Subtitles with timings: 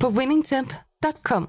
[0.00, 1.48] på winningtemp.com.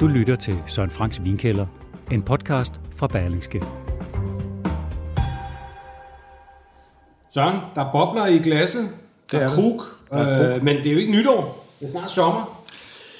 [0.00, 1.66] Du lytter til Søren Franks Vinkælder,
[2.10, 3.62] en podcast fra Berlingske.
[7.30, 8.84] Søren, der er bobler i glasset.
[9.32, 9.82] Der er krug.
[10.12, 11.66] Øh, men det er jo ikke nytår.
[11.80, 12.64] Det er snart sommer.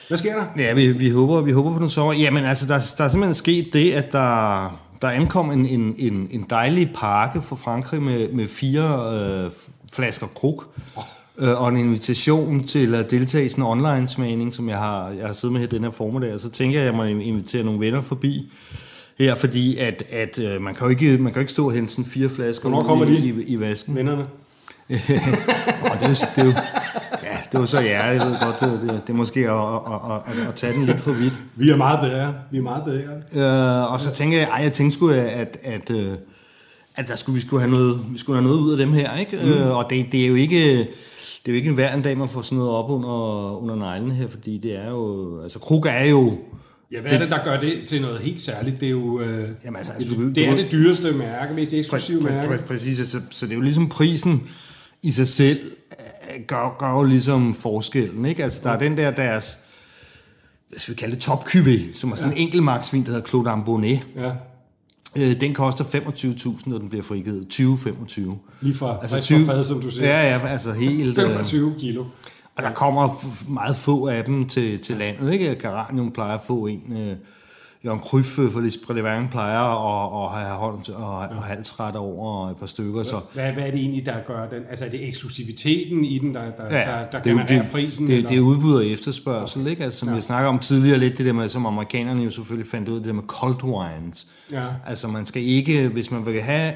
[0.09, 0.45] Hvad sker der?
[0.57, 2.13] Ja, vi, vi, håber, vi håber på den sommer.
[2.13, 6.29] Jamen altså, der, der er simpelthen sket det, at der, der ankom en, en, en,
[6.31, 9.51] en dejlig pakke fra Frankrig med, med fire øh,
[9.93, 10.65] flasker krug.
[11.39, 15.27] Øh, og en invitation til at deltage i sådan en online-smagning, som jeg har, jeg
[15.27, 16.35] har siddet med her den her formiddag.
[16.35, 18.53] Og så tænker jeg, at jeg må invitere nogle venner forbi
[19.19, 21.73] her, fordi at, at øh, man, kan jo ikke, man kan jo ikke stå og
[21.73, 23.43] hente sådan fire flasker Hvornår kommer i, de?
[23.43, 23.97] i, i vasken.
[23.97, 24.27] Vennerne.
[25.91, 26.53] Og det er, jo- det jo,
[27.23, 30.43] ja, det var så ja, jeg ved godt, det, det, det er måske at, at,
[30.43, 31.33] at, at tage den lidt for vidt.
[31.57, 32.35] Vi er meget bedre.
[32.51, 33.83] Vi er meget bedre.
[33.85, 36.13] Øh, og så tænker jeg, ej, jeg tænkte sgu, at, at, øh,
[36.97, 39.17] at der skulle, vi skulle have noget, vi skulle have noget ud af dem her,
[39.17, 39.39] ikke?
[39.45, 39.51] Mm.
[39.53, 42.19] Øh, og det, det er jo ikke, det er jo ikke en hver en dag,
[42.19, 45.87] man får sådan noget op under, under neglen her, fordi det er jo, altså krug
[45.89, 46.39] er jo,
[46.93, 48.81] Ja, hvad er det, der gør det til noget helt særligt?
[48.81, 51.73] Det er jo øh, Jamen, altså, det, du- det, du- er det dyreste mærke, mest
[51.73, 52.55] eksklusive Præ- præ- mærke.
[52.55, 54.49] præ- Præcis, så, så det er jo ligesom prisen
[55.05, 55.61] i sig selv,
[56.31, 58.43] øh, gør, gør jo ligesom forskellen, ikke?
[58.45, 59.59] Altså, der er den der deres,
[60.69, 63.27] hvad skal vi kalde det, top cuvée, som er sådan en enkelt marksvin, der hedder
[63.27, 64.07] Claude Ambonnet.
[64.17, 64.33] Ja,
[65.17, 67.47] Øh, den koster 25.000, når den bliver frigivet.
[67.53, 68.21] 20-25.
[68.61, 70.09] lige fra Altså altså 20, fad, som du siger.
[70.09, 71.19] Ja, ja, altså helt...
[71.19, 72.05] øh, 25 kilo.
[72.57, 75.55] Og der kommer meget få af dem til, til landet, ikke?
[75.55, 76.97] Garanium plejer at få en...
[76.97, 77.17] Øh,
[77.85, 82.67] Jørgen Kryf for Lisbredevang plejer at, at have hånd og, og halsret over et par
[82.67, 83.21] stykker, så...
[83.33, 84.63] Hvad, hvad er det egentlig, der gør den?
[84.71, 87.71] Altså er det eksklusiviteten i den, der, der, Ja, der, der det, er genererer det,
[87.71, 88.07] prisen?
[88.07, 88.29] det, eller?
[88.29, 89.85] det er udbud og efterspørgsel, ikke?
[89.85, 90.15] Altså, som ja.
[90.15, 93.01] jeg snakker om tidligere lidt, det der med, som amerikanerne jo selvfølgelig fandt ud af,
[93.01, 94.27] det der med cold wines.
[94.53, 94.67] Ja.
[94.87, 96.73] Altså man skal ikke, hvis man vil have,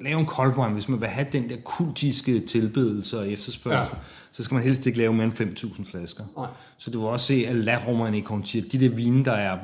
[0.00, 4.02] lave en cold wine, hvis man vil have den der kultiske tilbedelse og efterspørgsel, Ja.
[4.32, 6.24] så skal man helst ikke lave mere end 5.000 flasker.
[6.36, 6.46] Nej.
[6.78, 9.58] Så du vil også se, at La Romane Contier, de der vine, der er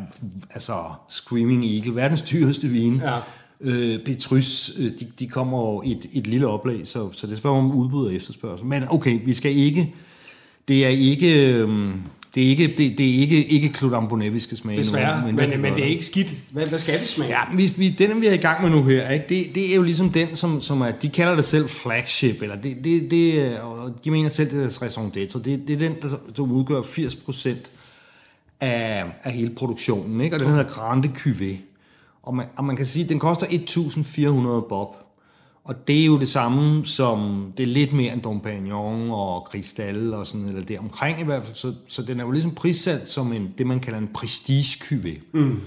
[0.51, 3.19] altså Screaming Eagle, verdens dyreste vine, Ja.
[3.61, 7.39] øh, Petrus, øh, de, de kommer jo i et, et lille oplag, så, så det
[7.39, 8.67] spørger om udbud og efterspørgsel.
[8.67, 9.95] Men okay, vi skal ikke,
[10.69, 11.93] det er ikke, øhm,
[12.35, 15.27] det er ikke, det, det er ikke, ikke Claude Ambonnet, vi skal smage Desværre, nu,
[15.27, 16.35] men, men, kan men det er ikke skidt.
[16.51, 17.31] Hvad, hvad skal det smage?
[17.31, 19.25] Ja, vi, vi, den vi er i gang med nu her, ikke?
[19.29, 22.57] Det, det er jo ligesom den, som, som er, de kalder det selv flagship, eller
[22.57, 25.43] det, det, det og de mener selv, det er deres raison d'être.
[25.43, 27.49] Det, det er den, der, som udgør 80%
[28.61, 30.37] af, af hele produktionen, ikke?
[30.37, 31.57] og den hedder Grande Cuvée.
[32.23, 34.97] Og man, og man kan sige, at den koster 1.400 bob.
[35.65, 39.47] Og det er jo det samme som, det er lidt mere end Dom Pignon og
[39.51, 41.55] Cristal og sådan, eller det omkring i hvert fald.
[41.55, 45.21] Så, så den er jo ligesom prissat som en, det, man kalder en prestige.
[45.33, 45.61] Mm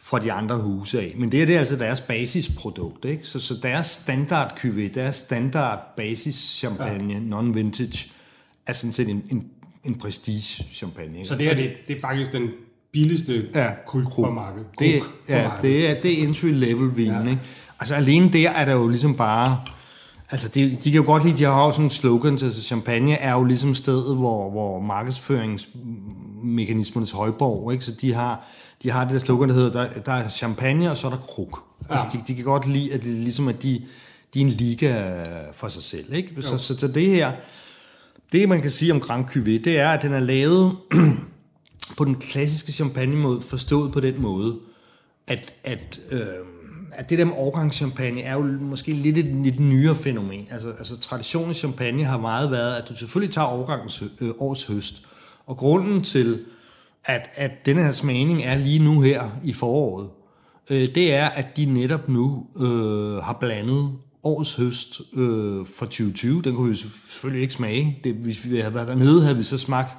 [0.00, 1.14] fra de andre huse af.
[1.16, 3.04] Men det, her, det er altså deres basisprodukt.
[3.04, 3.26] Ikke?
[3.26, 7.36] Så, så deres standard cuvée, deres standard basis champagne, ja.
[7.36, 8.10] non-vintage,
[8.66, 9.46] er sådan set en, en,
[9.84, 11.16] en prestige champagne.
[11.16, 11.28] Ikke?
[11.28, 12.48] Så det her, det, det er faktisk den
[12.92, 14.02] billigste Ja, krug.
[14.14, 14.66] på markedet.
[14.78, 17.06] det, ja, det er, det er entry level vin.
[17.06, 17.20] Ja.
[17.20, 17.40] Ikke?
[17.80, 19.60] Altså alene der er der jo ligesom bare...
[20.30, 23.14] Altså de, de kan jo godt lide, de har jo sådan en slogan, altså champagne
[23.14, 27.84] er jo ligesom stedet, hvor, hvor markedsføringsmekanismernes højborg, ikke?
[27.84, 28.46] så de har,
[28.82, 31.18] de har det der slogan, der hedder, der, der er champagne, og så er der
[31.18, 31.58] krug.
[31.90, 32.02] Ja.
[32.02, 33.82] Altså, de, de kan godt lide, at det ligesom at de,
[34.34, 35.22] de er en liga
[35.52, 36.14] for sig selv.
[36.14, 36.42] Ikke?
[36.42, 37.32] Så, så, så det her,
[38.32, 40.76] det man kan sige om Grand Cuvée, det er, at den er lavet
[41.98, 44.58] på den klassiske champagne-måde, forstået på den måde,
[45.26, 46.20] at, at, øh,
[46.92, 50.48] at det der med årgangschampagne er jo måske lidt et lidt nyere fænomen.
[50.50, 54.64] Altså, altså traditionen i champagne har meget været, at du selvfølgelig tager årgangens øh, års
[54.64, 55.02] høst.
[55.46, 56.40] Og grunden til,
[57.04, 60.08] at, at denne her smagning er lige nu her i foråret,
[60.70, 63.92] øh, det er, at de netop nu øh, har blandet
[64.22, 66.42] års høst øh, fra 2020.
[66.42, 67.98] Den kunne vi selvfølgelig ikke smage.
[68.04, 69.96] Det, hvis vi havde været dernede, havde vi så smagt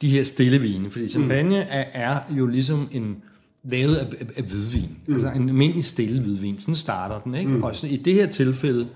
[0.00, 0.90] de her stille vine.
[0.90, 3.16] Fordi champagne er, er jo ligesom en
[3.64, 4.98] lavet af, af, af hvidvin.
[5.06, 5.14] Mm.
[5.14, 6.58] Altså en almindelig stille hvidvin.
[6.58, 7.34] Sådan starter den.
[7.34, 7.50] Ikke?
[7.50, 7.62] Mm.
[7.62, 8.88] Og så, i det her tilfælde,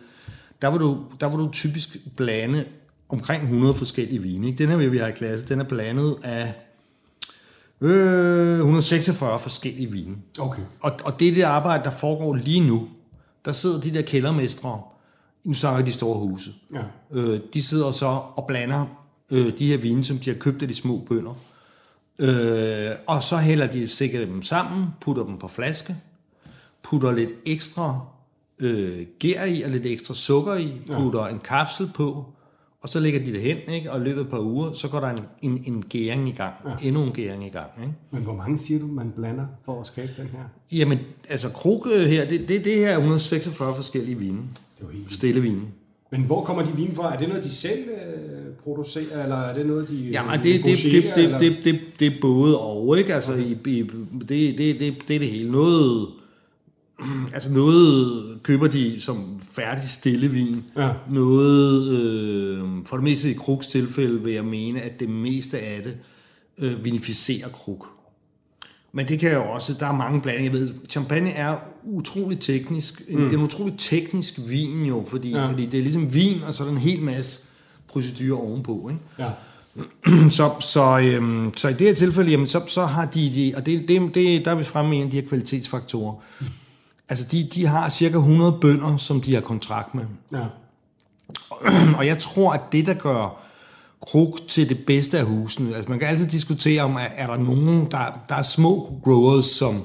[0.62, 2.64] der vil, du, der vil du typisk blande
[3.08, 4.46] omkring 100 forskellige vine.
[4.46, 4.58] Ikke?
[4.58, 6.54] Den her, vi har i klasse, den er blandet af
[7.80, 10.16] øh, 146 forskellige vine.
[10.38, 10.62] Okay.
[10.80, 12.88] Og, og det er det arbejde, der foregår lige nu.
[13.44, 14.80] Der sidder de der kældermestre,
[15.44, 16.50] nu snakker de store huse.
[16.74, 16.82] Ja.
[17.12, 18.86] Øh, de sidder så og blander
[19.32, 21.34] øh, de her vine, som de har købt af de små bønder.
[22.18, 25.96] Øh, og så hælder de sikkert dem sammen, putter dem på flaske,
[26.82, 28.00] putter lidt ekstra
[28.60, 31.32] øh, gær i og lidt ekstra sukker i, putter ja.
[31.32, 32.24] en kapsel på,
[32.82, 33.92] og så lægger de det hen, ikke?
[33.92, 36.32] og i løbet af et par uger, så går der en, en, en gæring i
[36.32, 36.86] gang, ja.
[36.88, 37.70] endnu en gæring i gang.
[37.80, 37.94] Ikke?
[38.10, 40.78] Men hvor mange siger du, man blander for at skabe den her?
[40.78, 44.42] Jamen, altså krog øh, her, det, det, det her er 146 forskellige vine.
[44.78, 45.62] Det var helt Stille vine.
[46.10, 47.14] Men hvor kommer de vine fra?
[47.14, 50.78] Er det noget, de selv øh, producerer, eller er det noget, de Jamen, det, det,
[50.82, 53.14] det, det, det, det, det er både og, ikke?
[53.14, 53.82] Altså, i, i,
[54.28, 55.52] det, det, det, det er det hele.
[55.52, 56.08] Noget,
[57.34, 60.64] altså noget køber de som færdig stillevin.
[60.76, 60.90] Ja.
[61.10, 65.82] Noget, øh, for det meste i Krugs tilfælde, vil jeg mene, at det meste af
[65.82, 65.96] det
[66.58, 67.86] øh, vinificerer Krug.
[68.92, 70.52] Men det kan jo også, der er mange blandinger.
[70.52, 73.02] Jeg ved, champagne er utrolig teknisk.
[73.08, 73.16] Mm.
[73.16, 75.50] Det er en utrolig teknisk vin jo, fordi, ja.
[75.50, 77.40] fordi det er ligesom vin, og så er der en hel masse
[77.88, 78.90] procedurer ovenpå.
[78.90, 79.02] Ikke?
[79.18, 79.30] Ja.
[80.30, 83.66] Så, så, øhm, så i det her tilfælde, jamen, så, så har de, de og
[83.66, 86.14] det, det, det, der er vi fremme med en af de her kvalitetsfaktorer.
[87.08, 90.04] Altså, de, de har cirka 100 bønder, som de har kontrakt med.
[90.32, 90.44] ja.
[91.98, 93.44] Og jeg tror, at det, der gør
[94.00, 97.36] Krug til det bedste af husene, altså man kan altid diskutere om, er, er der
[97.36, 99.82] nogen, der, der er små growers, som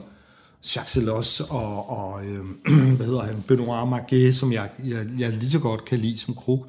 [0.75, 2.45] Jacques Celos og, og øh,
[2.98, 6.34] hvad hedder han, Benoit Marguet, som jeg, jeg, jeg lige så godt kan lide som
[6.36, 6.66] Krug.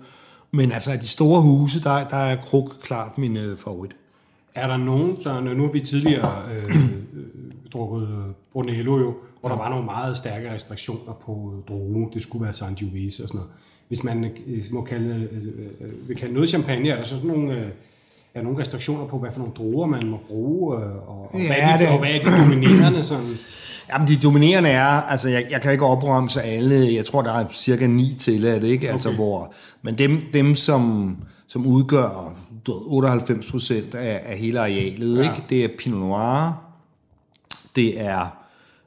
[0.51, 3.97] Men altså, af de store huse, der, der er Krug klart min øh, favorit.
[4.55, 6.91] Er der nogen, så nu har vi tidligere øh, øh,
[7.73, 12.11] drukket øh, Brunello jo, hvor der var nogle meget stærke restriktioner på øh, droge.
[12.15, 13.53] Det skulle være Sangiovese og sådan noget.
[13.89, 15.47] Hvis man øh, må kalde, øh,
[15.81, 17.71] øh, vil kalde noget champagne, er der så sådan nogle, øh,
[18.35, 21.47] er nogle restriktioner på, hvad for nogle druer man må bruge, øh, og, og, Ja,
[21.47, 23.39] hvad, de, det- og hvad er de dominerende sådan?
[23.93, 27.45] Jamen, de dominerende er, altså jeg, jeg kan ikke opremse alle, jeg tror, der er
[27.53, 28.91] cirka ni til det, ikke?
[28.91, 29.17] Altså, Okay.
[29.17, 31.17] hvor, men dem, dem som,
[31.47, 32.37] som udgør
[32.67, 35.23] du ved, 98 procent af, af hele arealet, ja.
[35.23, 35.45] ikke?
[35.51, 36.63] det er Pinot Noir,
[37.77, 38.37] det er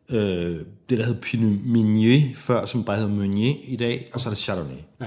[0.09, 0.55] øh,
[0.89, 4.31] det, der hed Pinot Meunier, før som bare hed Meunier i dag, og så er
[4.31, 4.75] det Chardonnay.
[5.01, 5.05] Ja.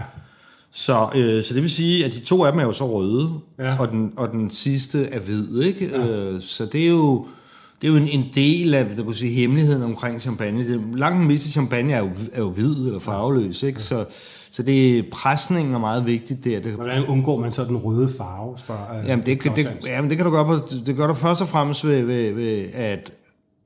[0.78, 3.31] Så, øh, så det vil sige, at de to af dem er jo så røde,
[3.58, 3.64] Ja.
[3.64, 3.81] ja.
[3.81, 5.61] og, den, og den sidste er hvid.
[5.62, 5.88] Ikke?
[5.93, 6.06] Ja.
[6.06, 7.26] Øh, så det er jo,
[7.82, 10.69] det er jo en, en del af der kunne sige, hemmeligheden omkring champagne.
[10.69, 13.62] Det, langt den meste champagne er jo, er jo hvid eller farveløs.
[13.62, 13.82] Ikke?
[13.82, 14.05] Så,
[14.50, 16.61] så det presningen er meget vigtigt der.
[16.61, 19.90] Det, Hvordan undgår man så den røde farve, spørger øh, Jamen det, det, Hansen.
[19.90, 20.55] jamen det kan du gøre, på,
[20.87, 23.12] det gør du først og fremmest ved, ved, ved at,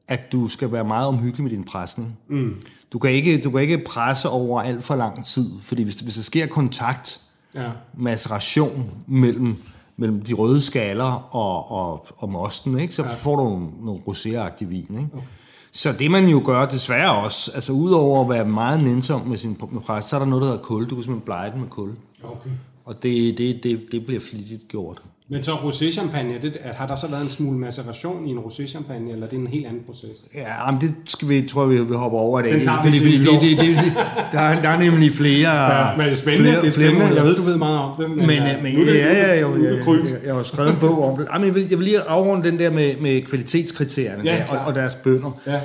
[0.08, 2.18] at du skal være meget omhyggelig med din presning.
[2.28, 2.54] Mm.
[2.92, 6.14] Du, kan ikke, du kan ikke presse over alt for lang tid, fordi hvis, hvis
[6.14, 7.20] der sker kontakt,
[7.54, 7.70] Ja.
[7.98, 9.56] maceration mellem,
[9.96, 12.94] mellem de røde skaller og, og, og mosten, ikke?
[12.94, 13.08] så ja.
[13.08, 14.86] får du nogle, nogle roséagtig vin.
[14.90, 15.08] Ikke?
[15.12, 15.26] Okay.
[15.72, 19.56] Så det man jo gør desværre også, altså udover at være meget nænsom med sin
[19.70, 20.82] med pres, så er der noget, der hedder kul.
[20.82, 21.90] Du kan simpelthen blege den med kul.
[22.22, 22.50] Okay.
[22.84, 25.02] Og det, det, det, det bliver flittigt gjort.
[25.32, 29.26] Men så rosé-champagne, det, har der så været en smule maceration i en rosé-champagne, eller
[29.26, 30.16] er det en helt anden proces?
[30.34, 32.52] Ja, men det skal vi, tror jeg, vi vil hoppe over i dag.
[32.52, 33.32] Den tager vi fordi, nytår.
[33.32, 33.92] det, det, det,
[34.32, 35.50] der, er, der er nemlig flere...
[35.88, 37.00] Ja, men det er spændende, flere, det er spændende.
[37.06, 38.10] flere jeg ved, du ved meget om det.
[38.10, 40.34] Men, Men, ja, øh, men er det- ja, ja, jo, er det jeg, jeg, jeg
[40.34, 41.26] har skrevet en bog om det.
[41.30, 44.58] Ej, men jeg, vil, jeg vil lige afrunde den der med, med kvalitetskriterierne Ja, der,
[44.58, 45.40] og, og deres bønder.
[45.46, 45.60] Ja.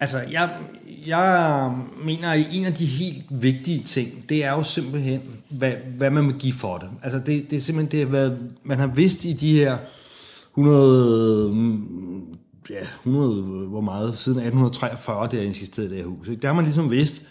[0.00, 0.48] Altså, jeg,
[1.08, 1.72] jeg
[2.04, 6.26] mener, at en af de helt vigtige ting, det er jo simpelthen, hvad, hvad man
[6.26, 6.88] vil give for det.
[7.02, 8.30] Altså, det, det er simpelthen det, hvad
[8.64, 9.78] man har vidst i de her
[10.50, 12.24] 100, mm,
[12.70, 16.28] ja, 100, hvor meget, siden 1843, det er insisteret i det her hus.
[16.28, 16.42] Ikke?
[16.42, 17.22] Der har man ligesom vidst,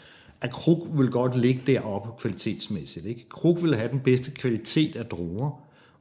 [0.41, 3.05] at Krug vil godt ligge deroppe kvalitetsmæssigt.
[3.05, 3.29] Ikke?
[3.29, 5.49] Krug vil have den bedste kvalitet af druer,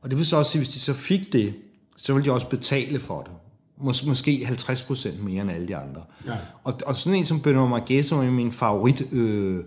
[0.02, 1.54] og det vil så også sige, hvis de så fik det,
[1.96, 3.32] så vil de også betale for det.
[3.80, 6.02] Mås- måske 50 procent mere end alle de andre.
[6.26, 6.32] Ja.
[6.64, 9.64] Og, og sådan en som Benoît Marguet, som er min favorit øh,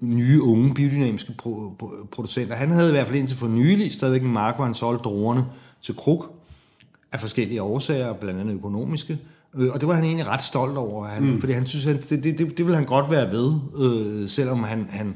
[0.00, 4.22] nye, unge, biodynamiske pro, pro, producenter, han havde i hvert fald indtil for nylig stadigvæk
[4.22, 5.44] en mark, hvor han solgte druerne
[5.82, 6.26] til Krug
[7.12, 9.18] af forskellige årsager, blandt andet økonomiske.
[9.56, 11.40] Øh, Og det var han egentlig ret stolt over, han, mm.
[11.40, 14.62] fordi han synes, at det, det, det, det vil han godt være ved, øh, selvom
[14.62, 15.14] han, han,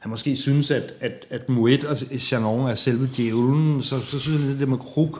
[0.00, 4.42] han måske synes, at, at, at Moet og Chanon er selve djævlen, så, så synes
[4.42, 5.18] han, at det med Krug,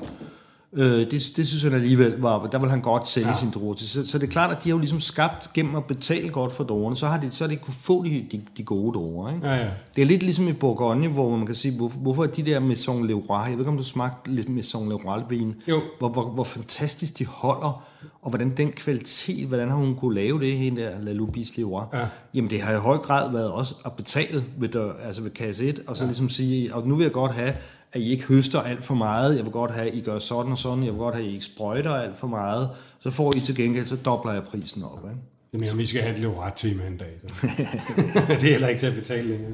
[0.77, 3.37] øh, det, det synes han alligevel var, der vil han godt sælge ja.
[3.37, 3.89] sin druer til.
[3.89, 6.53] Så, så det er klart, at de har jo ligesom skabt gennem at betale godt
[6.53, 9.35] for druerne, så har de, så har de kunne få de, de, de gode druer.
[9.35, 9.49] Ikke?
[9.49, 9.69] Ja, ja.
[9.97, 12.61] Det er lidt ligesom i Bourgogne, hvor man kan sige, hvorfor, hvorfor er de der
[12.61, 15.81] Maison Leroy, jeg ved ikke, om du smagte Maison Leroy-vin, Jo.
[15.99, 17.83] hvor, hvor, hvor fantastisk de holder,
[18.23, 21.83] og hvordan den kvalitet, hvordan har hun kunne lave det, hende der, La Lubis Leroy.
[21.93, 22.07] Ja.
[22.35, 25.65] Jamen det har i høj grad været også at betale ved, der, altså ved kasse
[25.65, 26.09] 1, og så ja.
[26.09, 27.55] ligesom sige, og nu vil jeg godt have,
[27.95, 29.37] at I ikke høster alt for meget.
[29.37, 30.85] Jeg vil godt have, at I gør sådan og sådan.
[30.85, 32.71] Jeg vil godt have, at I ikke sprøjter alt for meget.
[33.01, 34.99] Så får I til gengæld, så dobler jeg prisen op.
[35.05, 35.65] Ikke?
[35.65, 37.21] Jamen, vi skal have et ret tema en dag.
[38.41, 39.53] Det er heller ikke til at betale længere.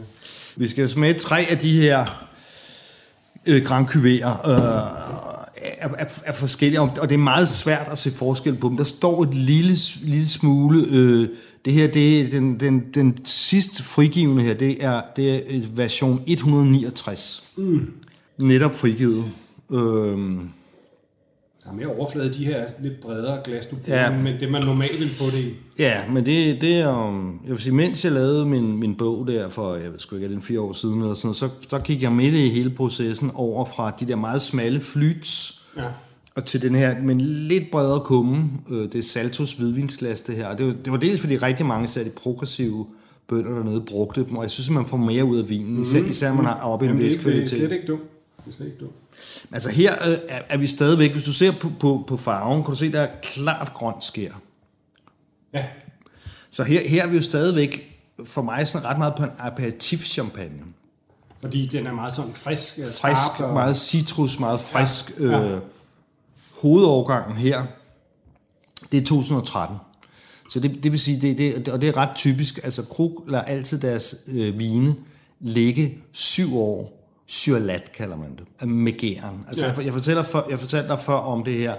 [0.56, 2.26] Vi skal smage tre af de her
[3.47, 4.56] øh, Grand Cuvée øh,
[5.56, 8.76] er, er, er forskellige, og det er meget svært at se forskel på dem.
[8.76, 10.87] Der står et lille, lille smule...
[10.90, 11.28] Øh,
[11.64, 16.23] det her, det er den, den, den sidste frigivende her, det er, det er version
[16.26, 17.52] 169.
[17.56, 17.87] Mm.
[18.40, 19.25] Netop frigivet.
[19.73, 20.50] Øhm,
[21.64, 24.16] der er mere overflade de her lidt bredere glas, du bruger, ja.
[24.18, 25.54] men det man normalt vil få det i.
[25.78, 29.26] Ja, men det, det er, um, jeg vil sige, mens jeg lavede min, min bog
[29.26, 32.02] der for, jeg ved sgu ikke, det fire år siden eller sådan så, så gik
[32.02, 35.85] jeg med i hele processen over fra de der meget smalle flyts, ja.
[36.35, 40.47] og til den her, men lidt bredere kumme, øh, det er Saltos hvidvinsglas det her.
[40.47, 42.87] Og det, var, det var dels fordi rigtig mange af de progressive
[43.28, 45.82] bønder dernede brugte dem, og jeg synes, at man får mere ud af vinen, mm.
[45.82, 47.50] især, især man har oppe i en vis kvalitet.
[47.50, 48.02] Det er slet ikke dumt.
[48.44, 48.94] Det er slet ikke dumt.
[49.52, 52.78] Altså her øh, er, vi stadigvæk, hvis du ser på, på, på farven, kan du
[52.78, 54.32] se, der er klart grønt skær.
[55.54, 55.66] Ja.
[56.50, 60.04] Så her, her er vi jo stadigvæk, for mig, sådan ret meget på en aperitif
[60.04, 60.62] champagne.
[61.40, 62.78] Fordi den er meget sådan frisk.
[62.78, 63.52] Øh, frisk, og...
[63.52, 65.20] meget citrus, meget frisk.
[65.20, 65.25] Ja.
[65.25, 65.49] Ja.
[65.49, 65.61] Øh,
[66.62, 67.66] hovedovergangen her,
[68.92, 69.76] det er 2013.
[70.50, 73.44] Så det, det vil sige, det, det, og det er ret typisk, altså Krug lader
[73.44, 74.97] altid deres øh, vine
[75.40, 77.00] ligge syv år
[77.31, 79.45] syrlat, kalder man det, med gæren.
[79.49, 79.73] Altså, ja.
[79.73, 81.75] jeg, jeg, fortæller for, jeg fortalte dig før om det her,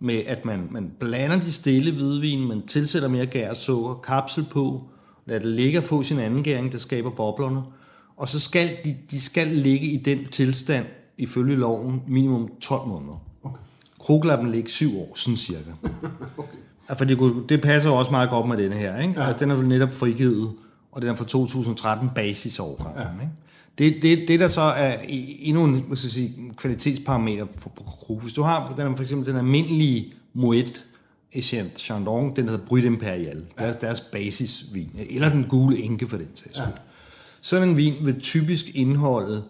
[0.00, 4.44] med at man, man blander de stille hvidvin, man tilsætter mere gær og sukker, kapsel
[4.50, 4.84] på,
[5.26, 7.62] lader det ligge og få sin anden gæring, der skaber boblerne,
[8.16, 10.86] og så skal de, de skal ligge i den tilstand,
[11.18, 13.22] ifølge loven, minimum 12 måneder.
[13.42, 13.56] Okay.
[14.00, 15.70] Kroglappen ligger syv år, sådan cirka.
[16.38, 16.58] okay.
[16.88, 19.00] Altså, det, det passer jo også meget godt med denne her.
[19.00, 19.20] Ikke?
[19.20, 19.26] Ja.
[19.26, 20.52] Altså, den er netop frigivet,
[20.92, 22.96] og den er fra 2013 basisårgang.
[22.96, 23.02] Ja.
[23.02, 23.32] Ikke?
[23.78, 24.96] Det, det, det der så er
[25.38, 30.84] endnu en skal sige, kvalitetsparameter for, Hvis du har den, for eksempel den almindelige Moet
[31.32, 33.64] Etienne Chandon, den hedder Brut Imperial, ja.
[33.64, 36.64] deres, deres basisvin, eller den gule enke for den sags ja.
[37.40, 39.42] Sådan en vin vil typisk indeholde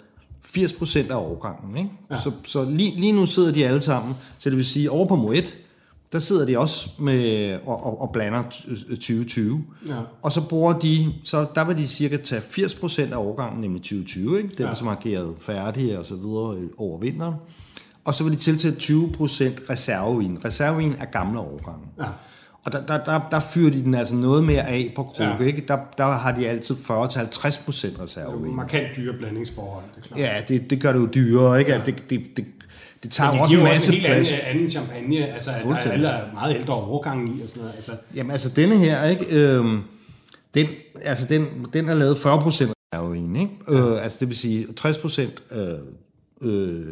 [0.56, 1.76] 80% af årgangen.
[1.76, 1.90] Ikke?
[2.11, 2.16] Ja.
[2.16, 5.16] Så, så lige, lige nu sidder de alle sammen, så det vil sige, over på
[5.16, 5.56] Moet,
[6.13, 9.65] der sidder de også med og, og, og blander 2020.
[9.87, 9.95] Ja.
[10.23, 14.39] Og så bruger de, så der vil de cirka tage 80% af årgangen, nemlig 2020,
[14.39, 14.49] ikke?
[14.59, 14.75] Den, ja.
[14.75, 17.35] som har geret færdige og så videre over vinteren.
[18.05, 20.45] Og så vil de tilsætte 20% reservevin.
[20.45, 21.87] Reservevin er gamle årgange.
[21.99, 22.05] Ja.
[22.67, 25.45] Og der, der, der, der fyrer de den altså noget mere af på krog, ja.
[25.45, 25.65] ikke?
[25.69, 28.45] Der, der har de altid 40-50% reservevin.
[28.45, 30.21] Det er markant dyre blandingsforhold, det er klart.
[30.21, 31.73] Ja, det, det gør det jo dyrere, ikke?
[31.73, 31.81] Ja.
[31.87, 32.45] Det, det, det
[33.03, 34.33] det tager jo også en masse også en plads.
[34.33, 37.75] Anden, anden champagne, altså der er alle meget ældre overgang i og sådan noget.
[37.76, 37.93] Altså.
[38.15, 39.26] Jamen altså denne her, ikke?
[39.31, 39.83] Øhm,
[40.55, 40.67] den,
[41.03, 43.53] altså den, den er lavet 40 procent heroin, ikke?
[43.69, 43.75] Ja.
[43.75, 45.69] Øh, altså det vil sige 60 procent øh,
[46.43, 46.85] øh,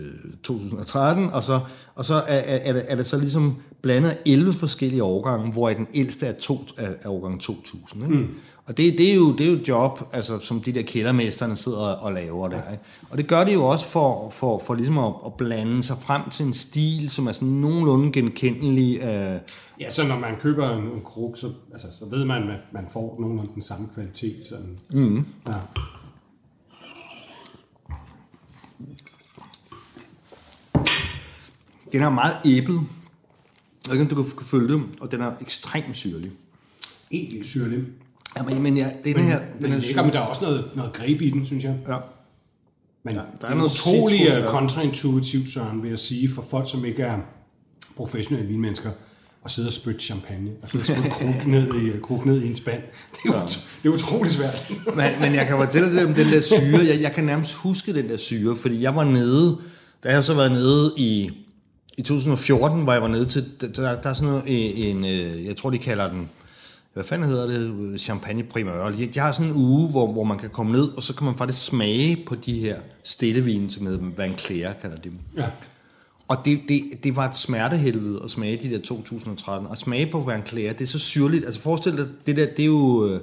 [0.42, 1.60] 2013, og så,
[1.94, 5.86] og så er, er, det, er det så ligesom blandet 11 forskellige årgange, hvor den
[5.94, 8.04] ældste er, to, er, er årgang 2000.
[8.04, 8.14] Ikke?
[8.14, 8.28] Mm.
[8.66, 11.56] Og det, det, er jo, det er jo et job, altså, som de der kældermesterne
[11.56, 12.70] sidder og laver der.
[12.70, 12.84] Ikke?
[13.10, 16.30] Og det gør de jo også for, for, for ligesom at, at blande sig frem
[16.30, 18.96] til en stil, som er sådan nogenlunde genkendelig.
[18.96, 19.40] Øh...
[19.80, 22.84] Ja, så når man køber en, en krug, så, altså, så ved man, at man
[22.92, 24.44] får nogenlunde den samme kvalitet.
[24.44, 24.78] Sådan.
[24.90, 25.26] Mm.
[25.48, 25.54] Ja.
[31.92, 32.80] Den er meget æblet.
[33.86, 36.30] Jeg ved ikke, om du kan følge det, og den er ekstremt syrlig.
[37.10, 37.82] Helt syrlig.
[38.36, 39.40] Ja, men, men ja, denne her...
[39.62, 41.76] Den er lækker, men der er også noget, noget greb i den, synes jeg.
[41.88, 41.96] Ja.
[43.02, 46.84] Men ja, der er noget utrolig øh, kontraintuitivt, Søren, vil jeg sige, for folk, som
[46.84, 47.18] ikke er
[47.96, 48.90] professionelle vinmennesker,
[49.44, 52.56] at sidde og spytte champagne, og sidde og kruk ned, i, kruk ned i en
[52.56, 52.82] spand.
[53.12, 53.46] Det er, ja.
[53.82, 54.72] det er utrolig svært.
[54.96, 56.86] men, men jeg kan fortælle dig om den der syre.
[56.86, 59.58] Jeg, jeg kan nærmest huske den der syre, fordi jeg var nede,
[60.04, 61.30] da jeg så været nede i,
[61.98, 65.04] i 2014, hvor jeg var nede til, der, der er sådan noget, en, en,
[65.46, 66.28] jeg tror de kalder den,
[66.94, 68.90] hvad fanden hedder det, champagne primeur.
[68.90, 71.24] De, de har sådan en uge, hvor, hvor man kan komme ned, og så kan
[71.24, 75.18] man faktisk smage på de her stillevine, som hedder Van Clare, kalder de dem.
[75.36, 75.46] Ja.
[76.28, 79.68] Og det, det, det var et smertehelvede at smage de der 2013.
[79.68, 81.44] Og smage på Van Clare, det er så syrligt.
[81.44, 83.20] Altså forestil dig, det der, det er jo øh,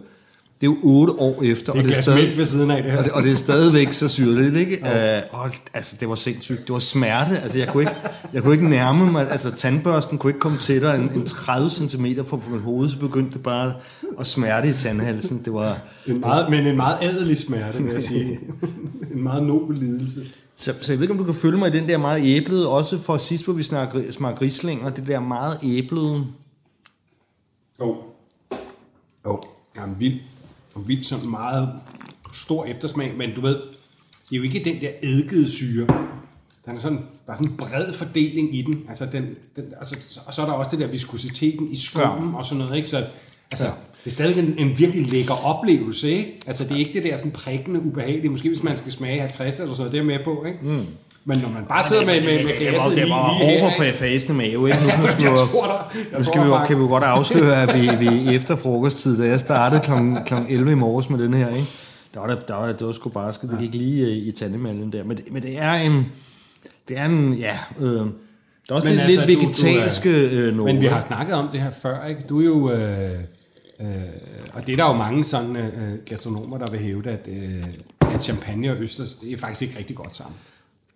[0.61, 1.73] det er jo otte år efter.
[1.73, 2.99] Det er, og det er stadig, ved siden af det her.
[2.99, 4.79] Og det, og det er stadigvæk så syrligt, ikke?
[4.83, 5.17] Ja.
[5.17, 6.59] Uh, og, altså, det var sindssygt.
[6.59, 7.37] Det var smerte.
[7.37, 7.95] Altså, jeg kunne ikke,
[8.33, 9.31] jeg kunne ikke nærme mig.
[9.31, 12.97] Altså, tandbørsten kunne ikke komme tættere end, end 30 cm fra, fra mit hoved, så
[12.99, 13.73] begyndte det bare
[14.19, 15.41] at smerte i tandhalsen.
[15.45, 15.79] Det var...
[16.07, 18.39] En meget, men en meget ædelig smerte, vil jeg sige.
[19.13, 20.21] en meget nobel lidelse.
[20.55, 22.69] Så, så jeg ved ikke, om du kan følge mig i den der meget æblede,
[22.69, 24.01] også for sidst, hvor vi snakker,
[24.41, 26.25] risling, og det der meget æblede...
[27.79, 27.85] Jo.
[27.85, 27.95] Oh.
[29.25, 29.31] Jo.
[29.31, 29.39] Oh.
[29.77, 30.21] Jamen, vildt
[30.75, 31.69] vildt sådan meget
[32.33, 33.55] stor eftersmag, men du ved,
[34.29, 35.87] det er jo ikke den der eddikede syre.
[36.65, 38.85] den er sådan, der er sådan en bred fordeling i den.
[38.87, 42.37] Altså den, den altså, og så er der også det der viskositeten i skummen ja.
[42.37, 42.89] og sådan noget, ikke?
[42.89, 43.05] Så
[43.51, 43.71] altså, ja.
[44.03, 46.39] det er stadig en, en virkelig lækker oplevelse, ikke?
[46.47, 49.59] Altså det er ikke det der sådan prikkende ubehagelige, måske hvis man skal smage 50
[49.59, 50.59] eller sådan noget, det er med på, ikke?
[50.61, 50.85] Mm.
[51.25, 53.93] Men når man bare sidder med, med, med glasset det det lige, lige her...
[53.93, 54.79] fasende mave, ikke?
[55.01, 57.61] Nu, skal, jeg tror, der, jeg nu skal vi, jo, kan vi jo godt afsløre,
[57.61, 59.91] at vi, vi efter frokosttid, da jeg startede kl.
[60.25, 60.33] kl.
[60.49, 61.67] 11 i morges med den her, ikke?
[62.13, 64.31] Der var, der, der var, det var sgu bare skidt, det gik lige i, i
[64.31, 65.03] tandemaljen der.
[65.03, 66.05] Men, men det er en,
[66.87, 68.05] det er en, ja, øh, det
[68.69, 70.75] er også men lidt, altså, lidt vegetalske øh, noget.
[70.75, 72.21] Men vi har snakket om det her før, ikke?
[72.29, 72.71] Du er jo...
[72.71, 73.19] Øh,
[73.81, 73.87] øh,
[74.53, 75.71] og det er der jo mange sådan øh,
[76.05, 77.65] gastronomer, der vil hævde, at, øh,
[78.13, 80.35] at champagne og østers, det er faktisk ikke rigtig godt sammen.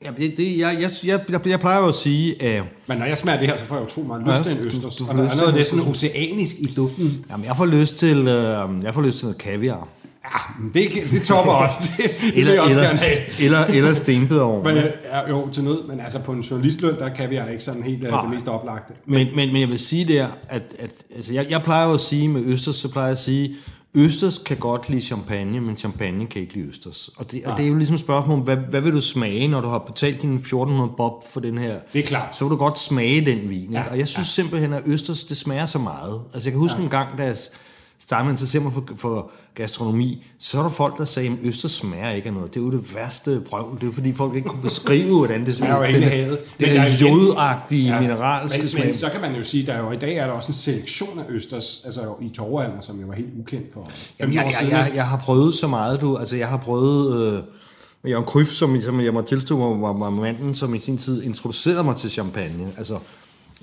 [0.05, 0.89] Ja, det, det, jeg, jeg,
[1.29, 2.43] jeg, jeg, plejer jo at sige...
[2.43, 2.63] at...
[2.88, 4.51] Men når jeg smager det her, så får jeg jo tro meget lyst ja, til
[4.51, 4.95] en østers.
[4.95, 7.25] Du, du og der er noget næsten oceanisk i duften.
[7.29, 9.88] Jamen, jeg får lyst til, øh, jeg får lyst til noget kaviar.
[10.25, 11.91] Ja, det, det topper også.
[11.97, 13.17] Det, det eller, vil jeg også eller, gerne have.
[13.39, 14.63] Eller, eller stenbederovn.
[14.63, 17.83] Men, ja, jo, til nød, men altså på en journalistløn, der kan vi ikke sådan
[17.83, 18.07] helt ja.
[18.07, 18.93] det mest oplagte.
[19.05, 22.01] Men, men, men jeg vil sige der, at, at altså jeg, jeg plejer jo at
[22.01, 23.55] sige med Østers, så plejer jeg at sige,
[23.96, 27.10] Østers kan godt lide champagne, men champagne kan ikke lide Østers.
[27.18, 29.68] Og det, og det er jo ligesom spørgsmål, hvad, hvad vil du smage, når du
[29.68, 31.80] har betalt dine 1400 bob for den her?
[31.94, 32.38] Det er klart.
[32.38, 33.62] Så vil du godt smage den vin.
[33.62, 33.74] Ikke?
[33.74, 34.42] Ja, og jeg synes ja.
[34.42, 36.22] simpelthen, at Østers, det smager så meget.
[36.34, 36.84] Altså jeg kan huske ja.
[36.84, 37.38] en gang, da jeg
[38.00, 41.38] startede med at interessere mig for, for gastronomi, så er der folk, der sagde, at
[41.44, 42.54] Østers smager ikke af noget.
[42.54, 43.75] Det er jo det værste vrøvl.
[43.75, 45.92] Det er jo fordi, folk ikke kunne beskrive, hvordan det smager.
[45.92, 48.86] Den, den, den er jodagtige, ja, mineralske men, smag.
[48.86, 50.54] Men så kan man jo sige, at der jo i dag er der også en
[50.54, 54.72] selektion af Østers, altså i Torvald, som jo var helt ukendt for Jamen, jeg, jeg,
[54.72, 56.18] jeg, jeg, har prøvet så meget, du.
[56.18, 57.34] Altså, jeg har prøvet...
[57.34, 57.44] Øh,
[58.10, 61.84] Jørgen Kryf, som, som jeg må tilstå var, var manden, som i sin tid introducerede
[61.84, 62.72] mig til champagne.
[62.78, 63.00] Altså,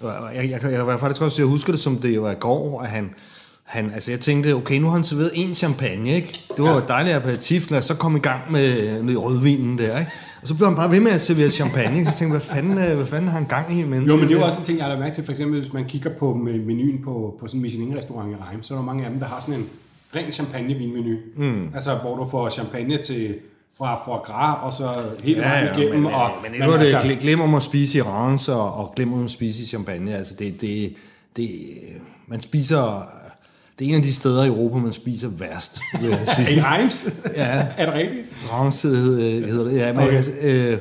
[0.03, 2.81] jeg, jeg, jeg, jeg, jeg faktisk også jeg husker det, som det var i går,
[2.81, 3.15] at han,
[3.65, 6.41] han, altså jeg tænkte, okay, nu har han serveret en champagne, ikke?
[6.57, 6.83] Det var jo ja.
[6.83, 10.11] et dejligt aperitif, lad os så komme i gang med, med rødvinen der, ikke?
[10.43, 12.11] Og så blev han bare ved med at servere champagne, ikke?
[12.11, 13.83] så tænkte jeg, hvad fanden, øh, hvad fanden har han gang i?
[13.83, 15.61] Men jo, men det er jo også en ting, jeg har mærke til, for eksempel
[15.61, 18.85] hvis man kigger på menuen på, på sådan en Michelin-restaurant i Reim, så er der
[18.85, 19.67] mange af dem, der har sådan en
[20.17, 21.17] ren champagne-vinmenu.
[21.37, 21.71] Mm.
[21.75, 23.35] Altså, hvor du får champagne til
[23.79, 26.03] fra foie gras, og så helt ja, vejen igennem.
[26.03, 28.93] Men, og, men, men, men det altså, glem om at spise i rance, og, og
[28.97, 30.15] glem om at spise i champagne.
[30.15, 30.95] Altså, det, det,
[31.37, 31.51] det,
[32.27, 33.09] man spiser
[33.83, 36.53] det er en af de steder i Europa, man spiser værst, vil jeg sige.
[36.57, 37.07] I Reims?
[37.37, 37.67] Ja.
[37.77, 38.27] er det rigtigt?
[38.53, 39.77] Reims øh, hedder det.
[39.77, 40.17] Ja, men okay.
[40.17, 40.79] altså, øh,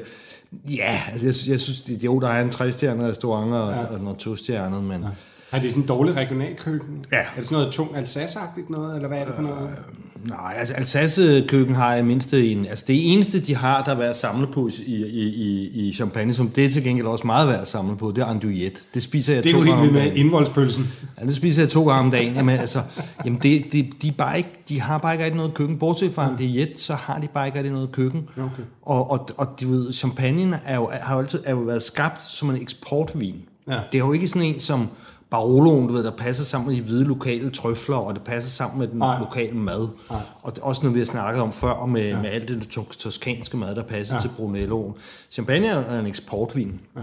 [0.75, 3.85] ja, altså, jeg, jeg synes, det, jo, der er en tre-stjernet restaurant og, ja.
[3.85, 5.01] og noget to-stjernet, men...
[5.01, 5.07] Ja.
[5.51, 7.05] Er det sådan en dårlig regionalkøkken?
[7.11, 7.17] Ja.
[7.17, 9.69] Er det sådan noget tung alsace noget, eller hvad er det for noget?
[9.69, 12.65] Øh, nej, altså Alsace-køkken har jeg mindst en...
[12.65, 15.93] Altså det eneste, de har, der er værd at samle på i, i, i, i
[15.93, 18.81] champagne, som det er til gengæld også meget værd at samle på, det er andouillette.
[18.93, 19.93] Det spiser jeg det to gange om dagen.
[19.93, 20.87] Det er jo helt med indvoldspølsen.
[21.21, 22.35] Ja, det spiser jeg to gange om dagen.
[22.35, 22.81] Jamen altså,
[23.25, 25.77] jamen det, det, de, bare ikke, de har bare ikke rigtig noget køkken.
[25.77, 28.29] Bortset fra andouillette, så har de bare ikke rigtig noget køkken.
[28.37, 28.63] Okay.
[28.81, 32.29] Og, og, og du ved, champagne er jo, har jo altid er jo været skabt
[32.29, 33.35] som en eksportvin.
[33.67, 33.73] Ja.
[33.91, 34.87] Det er jo ikke sådan en, som
[35.31, 38.79] Baroloen, du ved, der passer sammen med de hvide lokale trøfler, og det passer sammen
[38.79, 39.19] med den Nej.
[39.19, 39.87] lokale mad.
[40.09, 40.19] Nej.
[40.41, 42.21] Og også når vi har snakket om før, med, ja.
[42.21, 42.67] med alt det
[42.99, 44.21] toskanske mad, der passer ja.
[44.21, 44.93] til Brunelloen.
[45.31, 46.79] Champagne er en eksportvin.
[46.95, 47.01] Ja.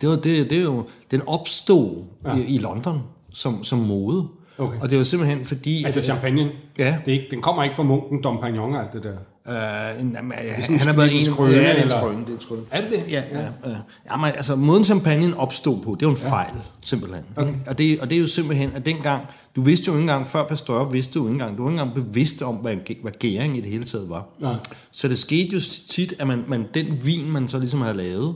[0.00, 2.36] Det, var, det, det er jo, den opstod ja.
[2.36, 4.28] i, i London som, som mode.
[4.58, 4.80] Okay.
[4.80, 5.84] Og det var simpelthen fordi...
[5.84, 6.50] Altså champagne?
[6.78, 6.96] Ja.
[7.04, 9.16] Det er ikke, den kommer ikke fra munken, Dom Pignon og alt det der?
[9.46, 12.34] Uh, jamen, det han har været en skrøne, ja, det er en skrøne, det er
[12.34, 12.62] en skrøne.
[12.70, 13.12] Er det det?
[13.12, 13.40] Ja, ja.
[13.40, 13.76] ja, ja.
[14.10, 16.30] Jamen, altså, måden champagnen opstod på, det er jo en ja.
[16.30, 17.24] fejl, simpelthen.
[17.36, 17.54] Okay.
[17.66, 20.46] Og, det, og det er jo simpelthen, at dengang, du vidste jo ikke engang, før
[20.46, 23.60] Pasteur vidste du ikke engang, du var ikke engang bevidst om, hvad, hvad gæring i
[23.60, 24.26] det hele taget var.
[24.40, 24.54] Ja.
[24.92, 28.34] Så det skete jo tit, at man, man, den vin, man så ligesom havde lavet,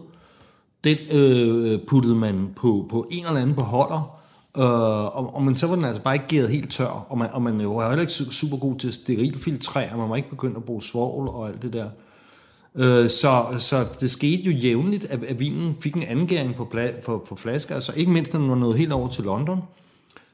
[0.84, 4.17] den øh, puttede man på, på en eller anden beholder,
[4.56, 7.28] Uh, og, og, men så var den altså bare ikke gæret helt tør, og man,
[7.32, 10.64] og man jo var heller ikke super god til sterilfiltrere, man var ikke begyndt at
[10.64, 11.90] bruge svovl og alt det der.
[12.74, 17.00] Uh, så, så det skete jo jævnligt, at, at vinen fik en angæring på, pla-
[17.00, 19.62] på, på flasker, altså ikke mindst, når den var nået helt over til London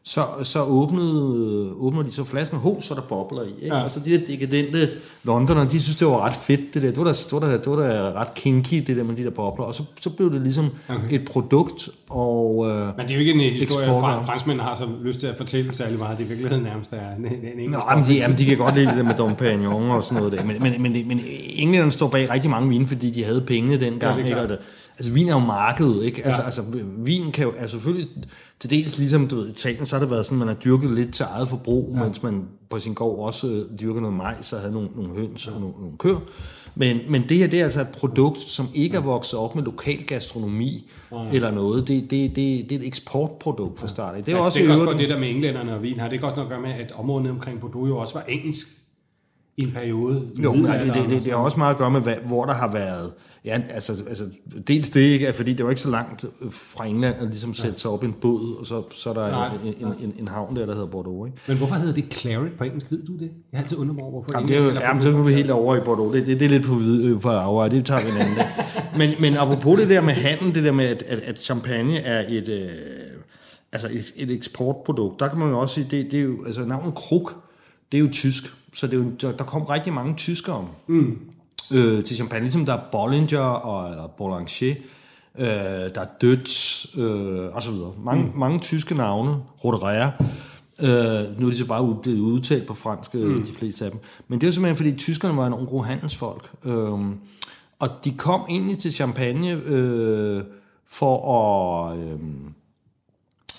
[0.07, 3.49] så, så åbnede, åbnede de så flasken, ho, så der bobler i.
[3.49, 3.77] Ikke?
[3.77, 3.83] Ja.
[3.83, 4.91] Og så de der dekadente
[5.25, 6.89] Londoner, de synes, det var ret fedt, det der.
[6.89, 9.25] Det var da, det var da, det var da ret kinky, det der med de
[9.25, 9.65] der bobler.
[9.65, 11.21] Og så, så blev det ligesom okay.
[11.21, 11.89] et produkt.
[12.11, 15.27] Og, øh, men det er jo ikke en historie, fra, franskmændene har så lyst til
[15.27, 16.19] at fortælle særlig meget.
[16.19, 18.75] Det i virkeligheden nærmest er en, en engelsk Nå, men de, jamen, de kan godt
[18.75, 20.45] lide det der med Dom Pignon og sådan noget der.
[20.45, 21.21] Men, men, men, men
[21.55, 24.21] englænderne står bag rigtig mange vine, fordi de havde pengene dengang.
[24.21, 24.57] Ja, ikke?
[24.99, 26.27] Altså, vin er jo markedet, ikke?
[26.27, 26.47] Altså, ja.
[26.47, 26.63] altså,
[26.99, 28.09] vin kan jo, altså selvfølgelig,
[28.61, 31.15] til dels ligesom, du ved, Italien, så har det været sådan, man har dyrket lidt
[31.15, 32.03] til eget forbrug, ja.
[32.03, 35.47] mens man på sin gård også øh, dyrker noget majs og havde nogle, nogle høns
[35.47, 36.21] og nogle, nogle køer.
[36.75, 39.63] Men, men det her, det er altså et produkt, som ikke er vokset op med
[39.65, 41.17] lokal gastronomi ja.
[41.33, 41.89] eller noget.
[41.89, 44.17] Det, det, det, det er et eksportprodukt for start.
[44.17, 46.13] Det er ja, også, det er også det der med englænderne og vin har det
[46.13, 48.67] ikke også noget at gøre med, at området omkring Bordeaux jo også var engelsk
[49.57, 50.23] i en periode.
[50.43, 52.73] Jo, nej, det, det, det, det har også meget at gøre med, hvor der har
[52.73, 53.13] været
[53.45, 54.25] Ja, altså, altså
[54.69, 57.91] dels det ikke, fordi det var ikke så langt fra England at ligesom sætte sig
[57.91, 60.57] op i en båd, og så, så er der Nej, en, en, en, en havn
[60.57, 61.27] der, der hedder Bordeaux.
[61.27, 61.39] Ikke?
[61.49, 62.91] Men hvorfor hedder det Claret på engelsk?
[62.91, 63.31] Ved du det?
[63.53, 65.33] Jeg har altid undret mig over, hvorfor Jamen, det er jo, jamen, så er vi
[65.33, 66.13] helt over i Bordeaux.
[66.15, 68.47] Det, det, det er lidt på, vid- på afveje, det tager vi en anden dag.
[68.99, 72.25] Men, men apropos det der med handel, det der med, at, at, at champagne er
[72.29, 72.69] et, øh,
[73.73, 76.65] altså et, et eksportprodukt, der kan man jo også sige, det, det er jo, altså
[76.65, 77.31] navnet Krug,
[77.93, 81.19] det er jo tysk, så det er jo, der der kom rigtig mange tyskere mm.
[81.73, 84.75] Øh, til champagne, ligesom der er Bollinger og eller Boulanger,
[85.39, 85.47] øh,
[85.95, 87.93] der er Dutch øh, og så videre.
[88.05, 88.39] Mange, mm.
[88.39, 90.11] mange tyske navne, Roderer,
[90.83, 93.45] øh, nu er de så bare blevet udtalt på fransk, mm.
[93.45, 94.01] de fleste af dem.
[94.29, 96.51] Men det er jo simpelthen, fordi tyskerne var nogle gode handelsfolk.
[96.65, 96.93] Øh,
[97.79, 100.45] og de kom egentlig til Champagne øh,
[100.91, 101.99] for at...
[101.99, 102.19] Øh,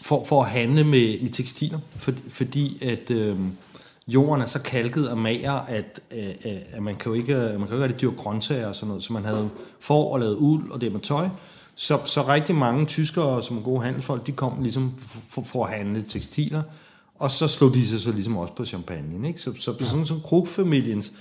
[0.06, 3.38] for, for at handle med, med tekstiler, for, fordi at øh,
[4.08, 7.68] jorden er så kalket og mager, at, øh, øh, at man kan jo ikke, man
[7.68, 10.36] kan jo ikke rigtig dyrke grøntsager og sådan noget, så man havde for og lavet
[10.36, 11.30] uld og det med tøj.
[11.76, 14.94] Så, så rigtig mange tyskere, som er gode handelsfolk, de kom ligesom
[15.30, 16.63] for, for at handle tekstiler,
[17.20, 19.28] og så slog de sig så ligesom også på champagne.
[19.28, 19.41] Ikke?
[19.41, 21.12] Så, så sådan som Krug-familiens,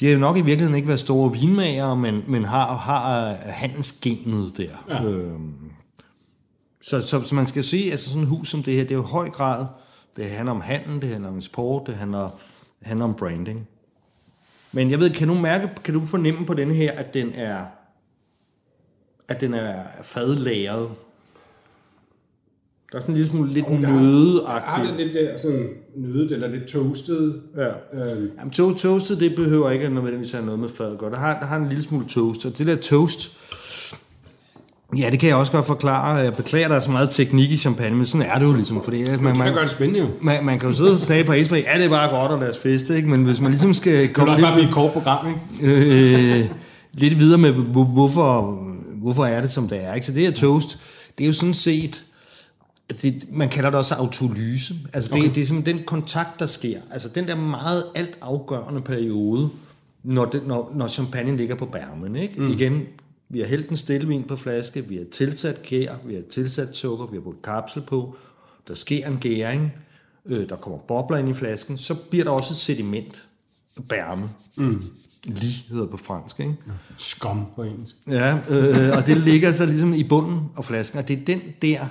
[0.00, 3.36] de har jo nok i virkeligheden ikke været store vinmager, men, men har, har øh,
[3.44, 4.84] handelsgenet der.
[4.88, 5.04] Ja.
[5.04, 5.54] Øhm,
[6.80, 8.94] så, så, så man skal se, altså sådan et hus som det her, det er
[8.94, 9.66] jo i høj grad,
[10.16, 12.22] det handler om handel, det handler om eksport, det handler,
[12.78, 13.68] det handler om branding.
[14.72, 17.64] Men jeg ved, kan du mærke, kan du fornemme på denne her, at den er,
[19.28, 20.88] at den er fadlæret?
[22.92, 24.96] Der er sådan en lille smule lidt Har det nødeagtigt.
[24.96, 27.42] lidt der sådan nødet eller lidt toastet?
[27.56, 27.68] Ja.
[27.92, 31.10] Øh, Jamen, to, toastet, det behøver ikke nødvendigvis have noget med fad at gøre.
[31.10, 33.38] Der har, der har en lille smule toast, og det der toast,
[34.98, 36.16] ja, det kan jeg også godt forklare.
[36.16, 38.82] Jeg beklager, der er så meget teknik i champagne, men sådan er det jo ligesom.
[38.82, 40.08] Fordi man, det kan man, gøre det spændende jo.
[40.20, 42.38] man, man kan jo sidde og sige på Esbjerg, ja, det er bare godt at
[42.38, 43.08] lade os feste, ikke?
[43.08, 45.26] men hvis man ligesom skal Det komme også bare blive lidt, et kort program,
[45.60, 46.40] ikke?
[46.40, 46.44] øh,
[46.92, 48.58] lidt videre med, hvor- hvorfor,
[49.02, 49.94] hvorfor er det, som det er.
[49.94, 50.06] Ikke?
[50.06, 50.78] Så det her toast,
[51.18, 52.04] det er jo sådan set,
[53.02, 54.74] det, man kalder det også autolyse.
[54.92, 56.78] Altså det, det er simpelthen den kontakt, der sker.
[56.92, 59.48] Altså den der meget alt afgørende periode,
[60.04, 62.16] når, det, når, når champagne ligger på bærmen.
[62.16, 62.34] Ikke?
[62.38, 62.50] Mm.
[62.50, 62.82] Igen,
[63.32, 67.06] vi har hældt en stillevin på flaske, vi har tilsat kær, vi har tilsat sukker,
[67.06, 68.16] vi har puttet kapsel på,
[68.68, 69.72] der sker en gæring,
[70.26, 73.26] øh, der kommer bobler ind i flasken, så bliver der også et sediment,
[73.88, 74.28] bærme.
[74.56, 74.82] Mm.
[75.24, 76.56] Lige hedder på fransk, ikke?
[76.96, 77.96] Skum på engelsk.
[78.08, 81.40] Ja, øh, og det ligger så ligesom i bunden af flasken, og det er den
[81.62, 81.86] der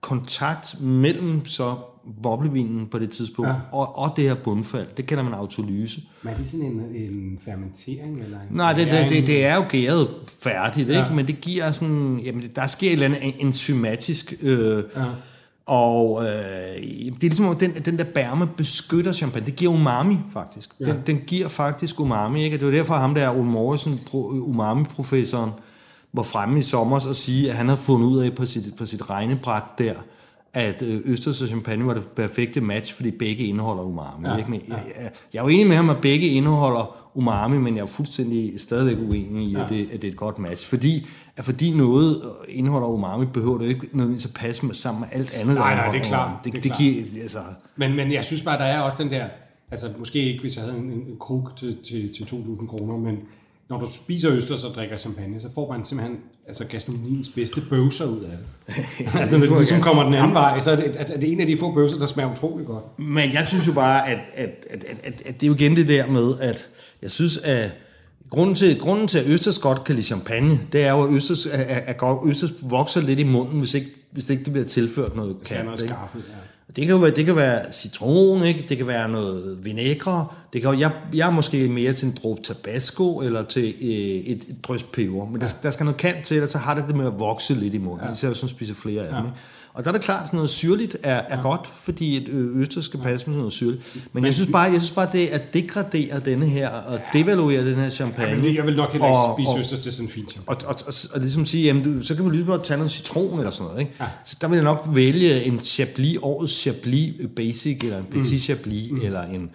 [0.00, 1.76] kontakt mellem så
[2.22, 3.54] boblevinen på det tidspunkt Ja.
[3.72, 6.00] og, og det her bundfald, det kalder man autolyse.
[6.22, 6.80] Men er det sådan en,
[7.12, 8.20] en fermentering?
[8.20, 10.08] Eller en Nej, det, det, det, det er jo gæret
[10.42, 11.04] færdigt, Ja.
[11.04, 11.14] ikke?
[11.16, 15.04] men det giver sådan, jamen der sker et eller andet enzymatisk, øh, Ja.
[15.66, 19.46] og øh, det er ligesom, at den, den der bærme beskytter champagne.
[19.46, 20.70] Det giver umami, faktisk.
[20.80, 20.84] Ja.
[20.84, 22.56] Den, den giver faktisk umami, ikke?
[22.56, 24.14] Og det var derfor, ham der, Ole Morrison, pro-
[24.48, 25.50] umami-professoren,
[26.12, 28.86] var fremme i sommer og sige, at han havde fundet ud af på sit, på
[28.86, 29.94] sit regnebræt der,
[30.54, 34.26] at øh, østers og champagne var det perfekte match, fordi begge indeholder umami.
[34.26, 34.50] Ja, Ja, ikke?
[34.50, 37.82] Men jeg, jeg, jeg er jo enig med ham, at begge indeholder umami, men jeg
[37.82, 40.68] er fuldstændig stadigvæk uenig i, at, det, at det er et godt match.
[40.68, 45.08] Fordi, at fordi noget indeholder umami, behøver det ikke nødvendigvis at passe med, sammen med
[45.12, 46.30] alt andet, Nej, nej, det er klart.
[46.44, 46.78] Det Det, det, klart.
[46.78, 47.38] giver, altså,
[47.76, 49.24] Men, men jeg synes bare, der er også den der,
[49.70, 53.18] altså måske ikke, hvis jeg havde en, en krug til, til, til 2.000 kroner, men
[53.70, 58.04] når du spiser østers og drikker champagne, så får man simpelthen altså gastronomiens bedste bøvser
[58.04, 58.76] ud af det.
[59.20, 61.40] altså, når det ligesom kommer den anden vej, så er det, altså, det er en
[61.40, 62.98] af de få bøvser, der smager utrolig godt.
[62.98, 65.76] Men jeg synes jo bare, at, at, at, at, at, at det er jo igen
[65.76, 66.68] det der med, at
[67.02, 67.74] jeg synes, at
[68.30, 71.46] grunden til, grunden til at Østers godt kan lide champagne, det er jo, at Østers,
[71.46, 71.96] at, at
[72.26, 75.54] Østers vokser lidt i munden, hvis ikke, hvis ikke det bliver tilført noget Det er
[75.54, 75.64] kant.
[75.64, 76.34] noget skarphed, ja.
[76.66, 78.64] Det kan jo være, det kan være citron, ikke?
[78.68, 82.42] det kan være noget vinægre, det kan, jeg, jeg er måske mere til en dråbe
[82.42, 86.42] tabasco, eller til øh, et, et drøs peber, men der, der skal noget kant til,
[86.42, 88.12] og så har det det med at vokse lidt i munden, ja.
[88.12, 89.26] især hvis man spiser flere af dem.
[89.26, 89.38] Ikke?
[89.74, 91.42] Og der er det klart, at sådan noget syrligt er, er ja.
[91.42, 93.82] godt, fordi et ø- øster skal passe med sådan noget syrligt.
[94.12, 97.74] Men jeg synes bare, jeg synes bare det at degradere denne her, og devaluere den
[97.74, 98.30] her champagne.
[98.30, 100.24] Jeg vil, jeg vil nok heller ikke og- spise og- østers til sådan en fin
[100.30, 100.60] champagne.
[100.68, 102.92] og, og, og, og ligesom sige, jamen, du, så kan vi lige godt tage noget
[102.92, 103.80] citron eller sådan noget.
[103.80, 103.92] Ikke?
[104.00, 104.04] Ja.
[104.24, 108.38] Så der vil jeg nok vælge en Chablis, årets Chablis Basic, eller en Petit mm.
[108.38, 109.00] Chablis, mm.
[109.02, 109.50] eller en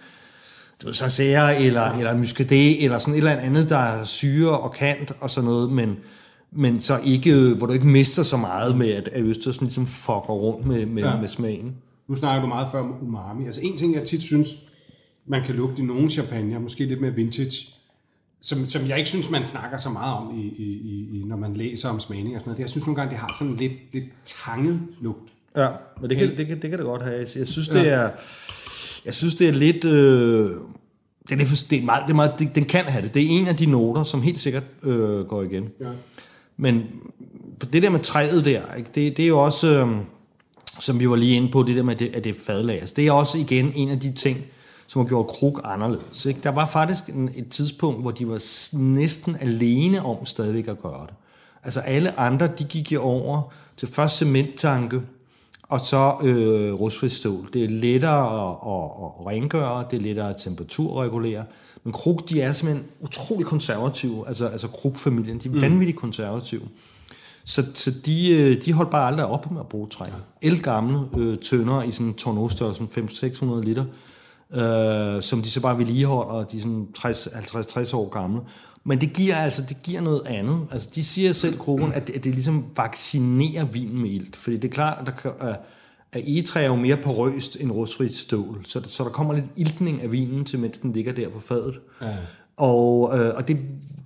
[0.82, 1.98] du ved, Sancerre, eller, ja.
[1.98, 5.50] eller en Muscadet, eller sådan et eller andet, der er syre og kant og sådan
[5.50, 5.96] noget, men,
[6.52, 10.32] men så ikke, hvor du ikke mister så meget med, at, at Østersen ligesom fucker
[10.32, 11.10] rundt med, med, Ja.
[11.10, 11.20] ja.
[11.20, 11.74] med smagen.
[12.08, 13.44] Nu snakker du meget før om umami.
[13.46, 14.48] Altså en ting, jeg tit synes,
[15.26, 17.66] man kan lugte i nogle champagne, måske lidt mere vintage,
[18.42, 21.56] som, som jeg ikke synes, man snakker så meget om, i, i, i, når man
[21.56, 22.56] læser om smagning og sådan noget.
[22.56, 25.30] Det, jeg synes nogle gange, det har sådan lidt, lidt tanget lugt.
[25.56, 25.68] Ja,
[26.00, 27.26] men det kan, det, kan, det kan det godt have.
[27.36, 28.10] Jeg synes, det er,
[29.04, 29.84] jeg synes, det er lidt...
[29.84, 30.50] Øh,
[31.30, 33.14] den, er, for, det er meget, det er meget, det, den kan have det.
[33.14, 35.68] Det er en af de noter, som helt sikkert øh, går igen.
[35.80, 35.86] Ja.
[36.60, 36.82] Men
[37.72, 39.96] det der med træet der, ikke, det, det er jo også, øh,
[40.80, 42.92] som vi var lige inde på, det der med, det, at det er fadlagers.
[42.92, 44.38] Det er også igen en af de ting,
[44.86, 46.26] som har gjort Krug anderledes.
[46.26, 46.40] Ikke?
[46.42, 48.42] Der var faktisk en, et tidspunkt, hvor de var
[48.76, 51.14] næsten alene om stadigvæk at gøre det.
[51.64, 55.00] Altså alle andre, de gik jo over til først cementtanke,
[55.62, 57.48] og så øh, rustfrit stål.
[57.52, 61.44] Det er lettere at, at, at rengøre, det er lettere at temperaturregulere.
[61.84, 64.28] Men Krug, de er simpelthen utrolig konservative.
[64.28, 66.62] Altså, altså Krug-familien, de er vanvittigt konservative.
[67.44, 70.06] Så, så de, øh, de holdt bare aldrig op med at bruge træ.
[70.42, 73.84] Elgamle øh, tønder i sådan en tornostørrelse, 500-600 liter,
[74.52, 78.40] øh, som de så bare vedligeholder, og de er sådan 50-60 år gamle.
[78.84, 80.66] Men det giver altså det giver noget andet.
[80.70, 84.36] Altså, de siger selv, Krogen, at det, at det ligesom vaccinerer vinen med ilt.
[84.36, 85.56] Fordi det er klart, at, der kan,
[86.12, 88.60] at, egetræ er jo mere porøst end rustfrit stål.
[88.64, 91.80] Så, så der kommer lidt iltning af vinen, til mens den ligger der på fadet.
[92.02, 92.06] Ja.
[92.56, 93.58] Og, øh, og det,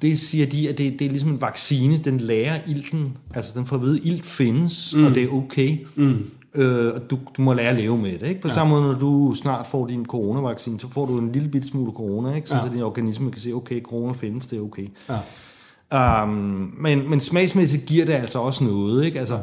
[0.02, 1.98] det siger de, at det, det er ligesom en vaccine.
[1.98, 3.16] Den lærer ilten.
[3.34, 5.04] Altså, den får at vide, at ilt findes, mm.
[5.04, 5.78] og det er okay.
[5.94, 6.30] Mm.
[6.54, 8.26] Øh, og du, du må lære at leve med det.
[8.26, 8.40] Ikke?
[8.40, 8.54] På ja.
[8.54, 11.92] samme måde, når du snart får din coronavaccine, så får du en lille bitte smule
[11.92, 12.48] corona, ikke?
[12.48, 12.66] så Ja.
[12.66, 12.72] ja.
[12.72, 14.88] din organisme kan sige, okay, corona findes, det er okay.
[15.08, 16.22] Ja.
[16.22, 19.04] Um, men, men smagsmæssigt giver det altså også noget.
[19.04, 19.18] Ikke?
[19.18, 19.38] Altså,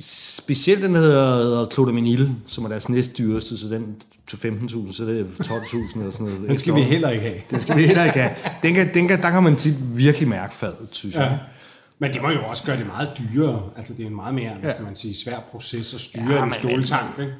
[0.00, 5.04] specielt den, der hedder, hedder Clodaminil, som er deres næstdyreste, så den til 15.000, så
[5.04, 6.48] det er 12.000 eller sådan noget.
[6.48, 7.40] Den skal vi heller ikke have.
[7.50, 8.34] Den skal vi heller ikke have.
[8.62, 11.28] Den kan, den kan, der kan man tit virkelig mærke fadet, synes jeg.
[11.30, 11.38] Ja.
[11.98, 13.62] Men det må jo også gøre det meget dyrere.
[13.76, 16.34] Altså, det er en meget mere, hvad skal man sige, svær proces at styre Ja,
[16.34, 17.32] ja, en ståltank, ikke?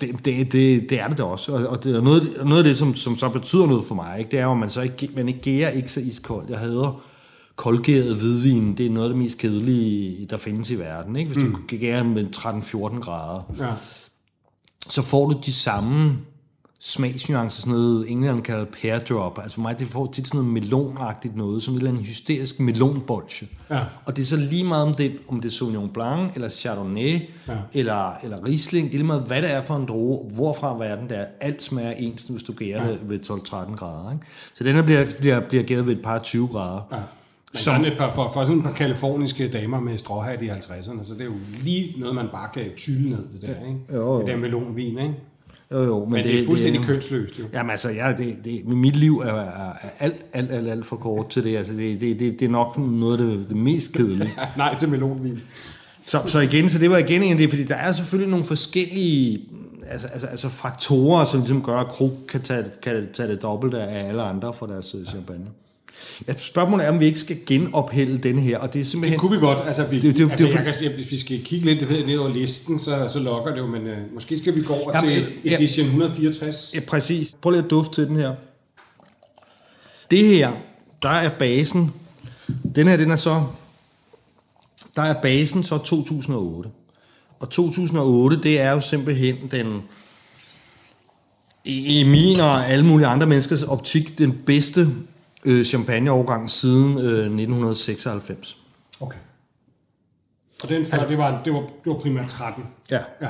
[0.00, 2.64] Det, det, det, det er det da også, og, og det er noget, noget af
[2.64, 4.30] det, som, som så betyder noget for mig, ikke?
[4.30, 6.50] det er jo, at man så ikke, man ikke gærer ikke så iskoldt.
[6.50, 7.04] Jeg hader
[7.56, 11.16] koldgæret hvidvin, det er noget af det mest kedelige, der findes i verden.
[11.16, 11.32] Ikke?
[11.32, 11.52] Hvis mm.
[11.52, 13.72] du gærer med 13-14 grader, Ja.
[14.88, 16.18] så får du de samme
[16.80, 19.38] smagsnuancer, sådan noget englænderne kalder pear drop.
[19.42, 22.60] Altså for mig, det får tit sådan noget melonagtigt noget, som et eller andet hysterisk
[22.60, 23.46] melonbolsje.
[23.70, 23.80] Ja.
[24.06, 27.20] Og det er så lige meget om det, om det er Sauvignon Blanc, eller Chardonnay,
[27.48, 27.54] Ja.
[27.74, 28.86] eller, eller Riesling.
[28.86, 31.26] Det er lige meget, hvad det er for en droge, hvorfra verden det er.
[31.40, 32.92] Alt smager ens, hvis du gærer ja.
[32.92, 34.12] det ved 12-13 grader.
[34.12, 34.26] Ikke?
[34.54, 36.80] Så den her bliver, bliver, bliver gæret ved et par 20 grader.
[36.92, 36.98] ja.
[37.54, 41.04] Men sådan et par, for, for sådan et par kaliforniske damer med stråhat i 50'erne,
[41.04, 43.80] så det er jo lige noget, man bare kan tylle ned, det der, ikke?
[43.92, 44.18] Jo, jo.
[44.18, 45.14] Det der melonvin, ikke?
[45.72, 47.44] Jo, jo, men, Men det, det er fuldstændig det, kønsløst, jo.
[47.52, 51.28] Jamen altså, ja, det, det, mit liv er, er, alt, alt, alt, alt for kort
[51.28, 51.56] til det.
[51.56, 54.32] Altså, det, det, det, det er nok noget af det, det mest kedelige.
[54.56, 55.40] Nej til melonvin.
[56.02, 58.44] Så, så igen, så det var igen en af det, fordi der er selvfølgelig nogle
[58.44, 59.40] forskellige
[59.86, 63.80] altså, altså, altså faktorer, som ligesom gør, at Krug kan tage, kan tage det dobbelte
[63.80, 65.44] af alle andre for deres øh, champagne.
[65.44, 65.63] Ja,
[66.38, 69.12] spørgsmålet er, om vi ikke skal genophælde den her, og det er simpelthen...
[69.12, 69.58] Det kunne vi godt.
[69.66, 72.16] Altså, vi, Det- det, altså, det- jeg kan, sige, hvis vi skal kigge lidt ned
[72.18, 75.10] over listen, så, så lokker det jo, men øh, måske skal vi gå over Jamen,
[75.14, 75.54] til ja.
[75.54, 76.72] edition 164.
[76.74, 77.36] Ja, præcis.
[77.42, 78.34] Prøv lige at dufte til den her.
[80.10, 80.52] Det her,
[81.02, 81.90] der er basen.
[82.74, 83.44] Den her, den er så...
[84.96, 86.70] Der er basen så 2008.
[87.40, 89.80] Og 2008, det er jo simpelthen den...
[91.64, 94.88] I, i min og alle mulige andre menneskers optik, den bedste
[95.44, 98.56] øh, champagneovergang siden øh, 1996.
[99.00, 99.18] Okay.
[100.62, 102.66] Og den før, det, var, det, var, det var primært 13.
[102.90, 103.00] Ja.
[103.22, 103.28] Ja.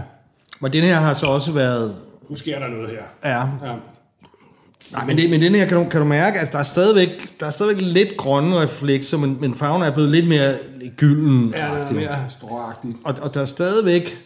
[0.60, 1.96] Men den her har så også været...
[2.28, 3.30] Nu sker der noget her.
[3.30, 3.76] Ja, Ja.
[4.92, 7.40] Nej, men, det, men den her kan du, kan du mærke, at der er stadigvæk,
[7.40, 10.58] der er stadigvæk lidt grønne reflekser, men, men farven er blevet lidt mere
[10.96, 11.50] gylden.
[11.56, 12.96] Ja, er mere stråagtigt.
[13.04, 14.18] og, og der er stadigvæk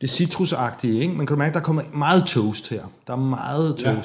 [0.00, 1.14] det citrusagtige, ikke?
[1.14, 2.82] Man kan mærke, at der kommer meget toast her.
[3.06, 3.96] Der er meget Ja.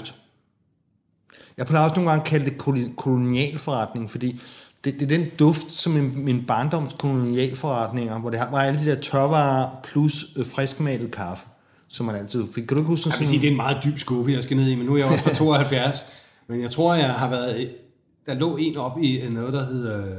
[1.61, 4.41] Jeg plejer også nogle gange at kalde det koloni- kolonialforretning, fordi
[4.83, 8.85] det, det er den duft, som min, min barndoms kolonialforretninger, hvor det var alle de
[8.85, 11.47] der tørvarer plus øh, friskmalet kaffe,
[11.87, 12.63] som man altid fik.
[12.63, 14.43] Kan du ikke huske Jeg sådan vil sige, det er en meget dyb skuffe, jeg
[14.43, 16.05] skal ned i, men nu er jeg også fra 72.
[16.47, 17.69] Men jeg tror, jeg har været...
[18.25, 20.15] Der lå en op i noget, der hed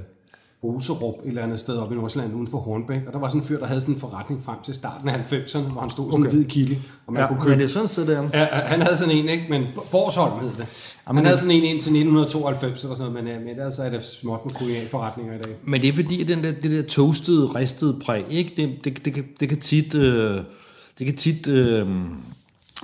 [0.64, 3.01] Roserup, et eller andet sted op i Nordsjælland, uden for Hornbæk.
[3.07, 5.33] Og der var sådan en fyr, der havde sådan en forretning frem til starten af
[5.33, 6.37] 90'erne, hvor han stod sådan en Okay.
[6.37, 8.22] hvid kittel, og man Ja, kunne men købe det er sådan et sted der.
[8.35, 9.46] Ja, han havde sådan en, ikke?
[9.51, 10.66] Men Borsholm hed det.
[11.05, 13.90] Han det- havde sådan en indtil 1992 eller sådan noget, men, øh, men ellers er
[13.90, 15.55] det småt med kolonialforretninger i dag.
[15.64, 18.53] Men det er fordi, at den der, det der toastede, ristede præg, ikke?
[18.57, 20.40] Det, det, det, kan, det kan tit, øh,
[20.98, 21.87] det kan tit øh,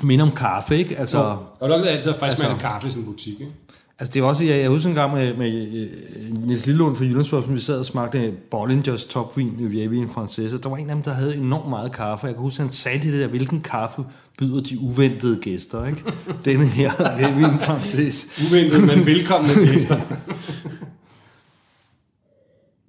[0.03, 0.97] minde om kaffe, ikke?
[0.97, 3.53] Altså, Og der er altid frisk Altså- altså, kaffe i sådan en butik, ikke?
[3.99, 7.05] Altså det var også, jeg, jeg husker en gang med, med øh, Niels Lillund fra
[7.05, 10.57] Jyllandsborg, vi sad og smagte Bollingers topvin i Vievin Francesa.
[10.57, 12.27] Der var en af dem, der havde enormt meget kaffe.
[12.27, 14.03] Jeg kan huske, han sagde det der, hvilken kaffe
[14.39, 16.03] byder de uventede gæster, ikke?
[16.45, 18.27] Denne her Vievin Francesa.
[18.51, 20.01] Uventet, men velkomne gæster.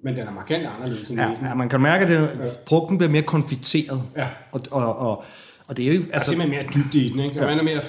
[0.04, 2.28] men den er markant anderledes end Ja, ja, man kan mærke, at den,
[2.68, 4.02] frugten bliver mere konfiteret.
[4.16, 4.26] Ja.
[4.52, 5.24] Og, og, og,
[5.68, 6.04] og det er jo ikke...
[6.06, 7.38] Der er altså, simpelthen mere dybde i den, ikke?
[7.38, 7.58] Der Ja.
[7.58, 7.80] er mere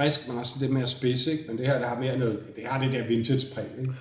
[0.00, 1.44] frisk, men også lidt mere spids, ikke?
[1.48, 3.92] Men det her, der har mere noget, det har det der vintage-præg, ikke?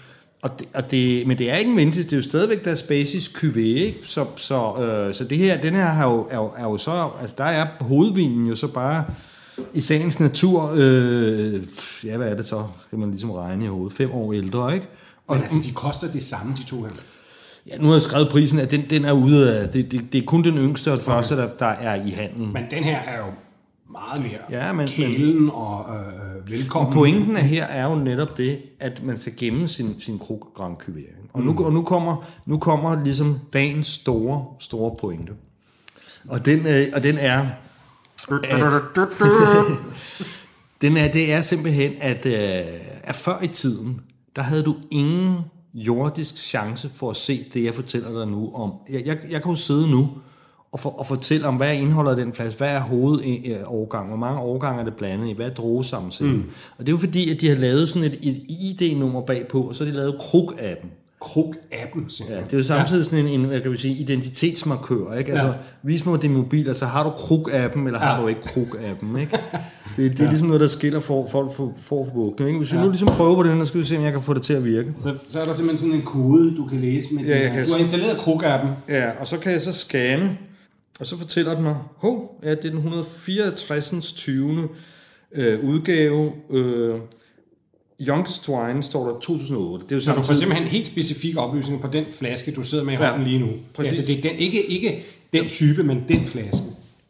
[0.42, 2.84] Og det, og det, men det er ikke en vintage, det er jo stadigvæk deres
[2.84, 3.98] basis QV, ikke?
[4.04, 7.10] Så, så, øh, så det her, den her har jo, er, jo, er jo så,
[7.22, 9.06] altså der er hovedvinen jo så bare
[9.74, 11.62] i sagens natur, øh,
[12.04, 14.88] ja hvad er det så, skal man ligesom regne i hovedet, fem år ældre, ikke?
[15.28, 16.90] Og, Men altså, de koster det samme, de to her.
[17.68, 20.22] ja, nu har jeg skrevet prisen, at den, den er ude af, det, det, det
[20.22, 22.54] er kun den yngste og den første, der, der er i handlen.
[22.54, 23.32] Men den her er jo
[23.92, 26.88] meget mere Ja, men- kælen og øh, velkommen.
[26.88, 30.48] Og pointen er her er jo netop det, at man skal gemme sin, sin krog
[30.56, 31.30] Grand Cuvée.
[31.34, 35.34] Og nu, og nu, kommer, nu kommer ligesom dagens store, store pointe.
[36.28, 37.48] Og den, øh, og den er,
[40.82, 42.34] den er, det er simpelthen, at, øh,
[43.04, 44.02] at før i tiden,
[44.36, 45.38] der havde du ingen
[45.74, 48.74] jordisk chance for at se det, jeg fortæller dig nu om.
[48.90, 50.10] Jeg, jeg, jeg kan jo sidde nu
[50.78, 54.18] og, for, og fortælle om, hvad er indholdet af den flaske, hvad er hovedårgang, hvor
[54.18, 56.44] mange årgange er det blandet i, hvad er druesammensætningen.
[56.44, 56.50] Mm.
[56.78, 59.76] Og det er jo fordi, at de har lavet sådan et, et ID-nummer bagpå, og
[59.76, 60.88] så har de lavet krog-appen.
[61.26, 62.46] Krog-appen, Ja, simpelthen.
[62.46, 65.32] det er jo samtidig sådan en, en hvad kan vi sige, identitetsmarkør, ikke?
[65.32, 65.54] Altså, Ja.
[65.84, 68.22] vis mig din mobil, altså har du krug-appen, eller har Ja.
[68.22, 69.38] du ikke krug-appen, ikke?
[69.98, 72.60] Det, det er ligesom noget, der skiller for, folk for, for, for bukken, ikke?
[72.60, 74.34] Hvis vi nu ligesom prøver på den, så skal vi se, om jeg kan få
[74.34, 74.94] det til at virke.
[75.04, 77.66] Så, så er der simpelthen sådan en kode, du kan læse med Ja, jeg kan
[77.66, 78.68] Du har installeret Krog-appen.
[78.90, 80.38] Ja, og så kan jeg så scanne,
[81.00, 84.14] og så fortæller den mig, hov, ja, det er den 164.
[84.14, 84.68] 20.
[85.36, 86.96] Øh, udgave, øh,
[88.02, 89.84] Youngest Wine står der 2008.
[89.86, 92.84] Det er jo Så du får simpelthen helt specifikke oplysninger på den flaske, du sidder
[92.84, 93.48] med i Ja, hånden lige nu.
[93.74, 93.98] præcis.
[94.00, 96.64] Altså, det er den, ikke, ikke den type, men den flaske.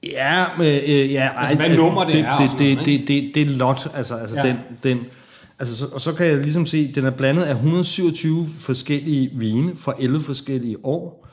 [0.03, 3.07] Ja, men, øh, ja ej, hvad øh, nummer det det, er det, det, noget, det,
[3.07, 4.47] det, det er lot, altså, altså Ja.
[4.47, 5.05] den, den,
[5.59, 9.29] altså så, og så kan jeg ligesom se, at den er blandet af 127 forskellige
[9.33, 11.26] vine fra 11 forskellige år.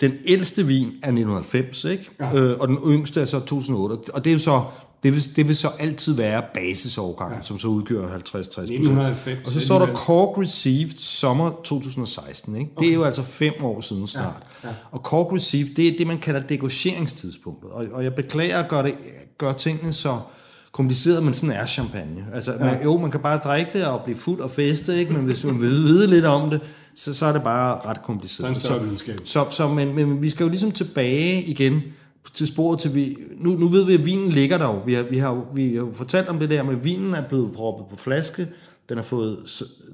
[0.00, 2.10] Den ældste vin er 1990, ikke?
[2.20, 2.34] Ja.
[2.34, 4.14] Øh, og den yngste er så 2008.
[4.14, 4.62] Og det er jo så,
[5.02, 7.42] det vil, det vil så altid være basisårgangen, ja.
[7.42, 9.94] som så udgør 50-60 1990, Og så står der.
[9.94, 12.56] Cork Received sommer 2016.
[12.56, 12.70] Ikke?
[12.78, 14.42] Det er jo altså fem år siden snart.
[14.64, 14.74] Ja, ja.
[14.90, 17.70] Og Cork Received, det er det, man kalder degocheringstidspunktet.
[17.70, 18.94] Og, og jeg beklager at gøre, det,
[19.38, 20.18] gøre tingene så
[20.72, 22.26] kompliceret, men sådan er champagne.
[22.34, 22.64] Altså, ja.
[22.64, 25.12] man, jo, man kan bare drikke det og blive fuld og feste, ikke?
[25.12, 26.60] men hvis man vil vide lidt om det,
[26.94, 28.56] så, så er det bare ret kompliceret.
[28.56, 29.16] Så er videnskab.
[29.24, 31.82] Så, så men, men vi skal jo ligesom tilbage igen
[32.34, 33.16] til sporet til vi...
[33.36, 34.82] Nu, nu ved vi, at vinen ligger der jo.
[34.86, 37.28] Vi har, vi, har, vi har jo fortalt om det der med, at vinen er
[37.28, 38.48] blevet proppet på flaske,
[38.88, 39.38] den har fået,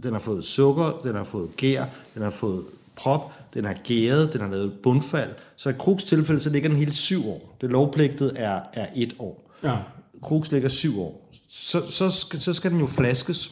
[0.02, 2.64] den har fået sukker, den har fået gær, den har fået
[2.96, 5.30] prop, den har gæret, den har lavet bundfald.
[5.56, 7.56] Så i Krugs tilfælde, så ligger den hele syv år.
[7.60, 9.50] Det lovpligtet er, er et år.
[9.62, 9.76] Ja.
[10.22, 11.30] Krugs ligger syv år.
[11.48, 13.50] Så, så, skal, så skal den jo flaskes.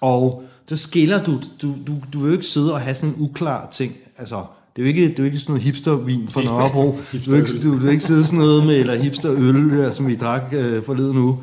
[0.00, 3.16] Og så skiller du, du, du, du vil jo ikke sidde og have sådan en
[3.18, 3.96] uklar ting.
[4.18, 4.44] Altså,
[4.76, 6.98] det er jo ikke, det er jo ikke sådan noget hipstervin fra Nørrebro.
[7.26, 10.06] Du vil ikke, du, du vil ikke sidde sådan noget med, eller hipsterøl, der, som
[10.06, 11.38] vi drak øh, forleden nu.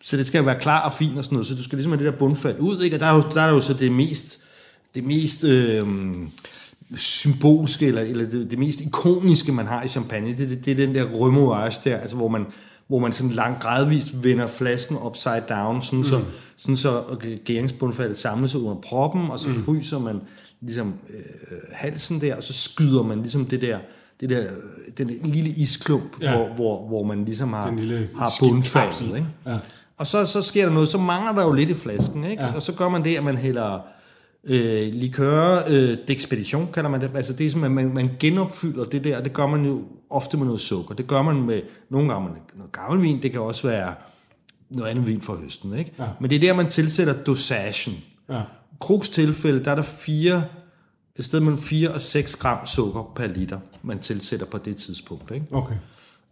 [0.00, 2.04] Så det skal være klar og fin og sådan noget, så du skal ligesom have
[2.04, 2.96] det der bundfald ud, ikke?
[2.96, 4.38] Og der er jo, der er jo så det mest,
[4.94, 5.82] det mest øh,
[6.94, 10.86] symbolske, eller, eller det, det, mest ikoniske, man har i champagne, det, det, det er
[10.86, 12.46] den der remoulage der, altså hvor man,
[12.88, 16.04] hvor man sådan langt gradvist vender flasken upside down, sådan, mm.
[16.04, 16.22] så,
[16.56, 17.02] sådan så
[17.44, 19.54] gæringsbundfaldet samles sig under proppen, og så mm.
[19.54, 20.20] fryser man
[20.60, 21.22] ligesom øh,
[21.72, 23.78] halsen der, og så skyder man ligesom det der,
[24.20, 24.44] det der,
[24.98, 26.36] den lille isklump, Ja.
[26.36, 27.70] hvor, hvor, hvor man ligesom har,
[28.16, 29.06] har bundfaldet.
[29.16, 29.26] Ikke?
[29.46, 29.58] Ja.
[29.98, 32.42] Og så, så sker der noget, så mangler der jo lidt i flasken, ikke?
[32.42, 32.54] Ja.
[32.54, 33.80] Og så gør man det, at man hælder
[34.44, 37.10] øh, likør, øh, d'expedition kalder man det.
[37.14, 40.36] Altså det er som, at man, man genopfylder det der, det gør man jo ofte
[40.36, 40.94] med noget sukker.
[40.94, 43.94] Det gør man med nogle gange med noget gammel vin, det kan også være
[44.70, 45.92] noget andet vin fra høsten, ikke?
[45.98, 46.06] Ja.
[46.20, 47.94] Men det er der, man tilsætter dosagen.
[48.28, 48.42] Ja.
[48.80, 50.44] Krugs tilfælde, der er der fire,
[51.18, 55.30] et sted mellem 4 og 6 gram sukker per liter, man tilsætter på det tidspunkt,
[55.34, 55.46] ikke?
[55.50, 55.74] Okay.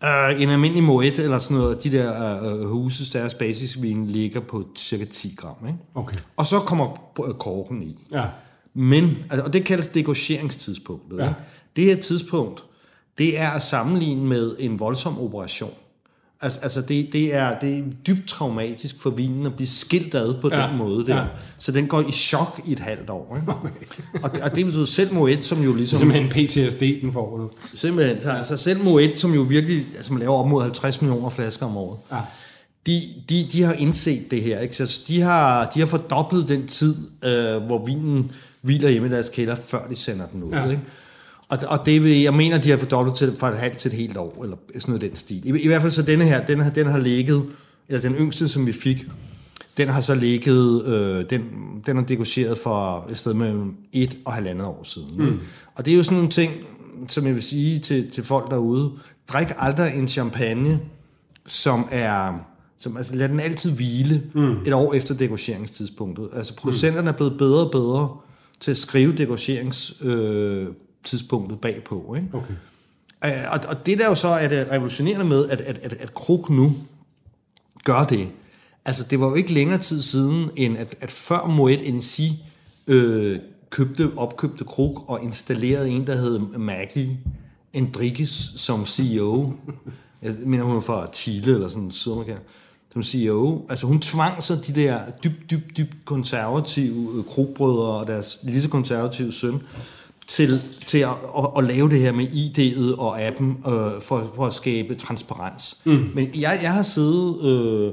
[0.02, 4.64] Uh, en almindelig Moet eller sådan noget, de der uh, huses, deres basisvin ligger på
[4.76, 5.66] cirka 10 gram.
[5.66, 5.78] Ikke?
[5.94, 6.16] Okay.
[6.36, 7.96] Og så kommer øh, korken i.
[8.12, 8.24] Ja.
[8.74, 11.18] Men, altså, og det kaldes degocheringstidspunktet.
[11.18, 11.24] Ja.
[11.24, 11.32] Ja.
[11.76, 12.64] Det her tidspunkt,
[13.18, 15.74] det er at sammenligne med en voldsom operation.
[16.40, 20.34] Altså, altså det, det, er, det er dybt traumatisk for vinen at blive skilt ad
[20.40, 20.66] på Ja.
[20.68, 21.16] den måde der.
[21.16, 21.24] Ja.
[21.58, 23.36] Så den går i chok i et halvt år.
[23.40, 23.52] Ikke?
[24.24, 25.98] og, og det betyder selv Moet, som jo ligesom...
[25.98, 27.50] Simpelthen PTSD, den får du.
[27.72, 28.22] Simpelthen.
[28.22, 31.66] Så, altså selv Moet, som jo virkelig altså, man laver op mod 50 millioner flasker
[31.66, 32.18] om året, Ja.
[32.86, 34.60] de, de, de har indset det her.
[34.60, 34.76] Ikke?
[34.76, 39.28] Så de har, de har fordoblet den tid, øh, hvor vinen hviler hjemme i deres
[39.28, 40.52] kælder, før de sender den ud.
[40.52, 40.70] Ja.
[40.70, 40.82] Ikke?
[41.48, 43.96] Og, og det vil, jeg mener, de har fordoblet til, fra et halvt til et
[43.96, 45.48] helt år, eller sådan noget den stil.
[45.56, 47.42] I, I hvert fald så denne her, den, har- den har ligget,
[47.88, 49.06] eller den yngste, som vi fik,
[49.76, 51.44] den har så ligget, øh, den,
[51.86, 55.08] den er degageret for et sted mellem et og halvandet år siden.
[55.18, 55.38] Mm.
[55.74, 56.52] Og det er jo sådan nogle ting,
[57.08, 58.92] som jeg vil sige til, til folk derude,
[59.28, 60.80] drik aldrig en champagne,
[61.46, 62.32] som er
[62.78, 64.52] som altså lad den altid hvile mm.
[64.66, 66.28] et år efter dekorieringstidspunktet.
[66.32, 68.16] Altså producenterne er blevet bedre og bedre
[68.60, 70.66] til at skrive dekoreringstidspunktet øh,
[71.04, 72.14] tidspunktet bagpå.
[72.16, 72.28] Ikke?
[72.32, 72.54] Okay.
[73.24, 76.14] Øh, og, og det der jo så er det revolutionerende med, at, at, at, at
[76.14, 76.76] Krug nu
[77.84, 78.28] gør det.
[78.84, 82.32] Altså, det var jo ikke længere tid siden, end at, at før Moet NC
[82.86, 83.38] øh,
[83.70, 87.18] købte, opkøbte Krug og installerede en, der hed Maggie
[87.72, 89.52] Enriquez som CEO.
[90.22, 92.36] Jeg mener, hun var fra Chile eller sådan Sydamerika
[92.92, 93.66] som CEO.
[93.68, 98.62] Altså hun tvang så de der dybt, dybt, dybt konservative øh, krogbrødre og deres lige
[98.62, 99.62] så konservative søn
[100.28, 101.08] til, til at,
[101.38, 105.82] at, at lave det her med ID'et og appen øh, for, for at skabe transparens.
[105.84, 106.10] Mm.
[106.14, 107.92] Men jeg, jeg har siddet øh,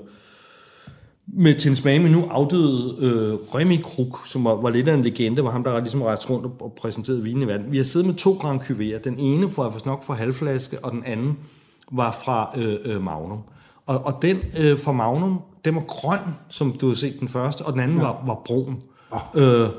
[1.28, 5.44] med smag med nu afdøde øh, Remy Krug, som var, var lidt af en legende,
[5.44, 7.72] var ham, der ligesom rejste rundt og, og præsenterede vinen i verden.
[7.72, 9.02] Vi har siddet med to Grand Cuvée.
[9.04, 11.38] Den ene fra, nok fra halvflaske, og den anden
[11.92, 13.40] var fra øh, øh, Magnum.
[13.86, 16.20] Og, og den øh, fra Magnum, den var grøn,
[16.50, 18.04] som du har set den første, og den anden ja.
[18.04, 18.78] var, var brun.
[19.36, 19.64] Ja.
[19.64, 19.70] Øh,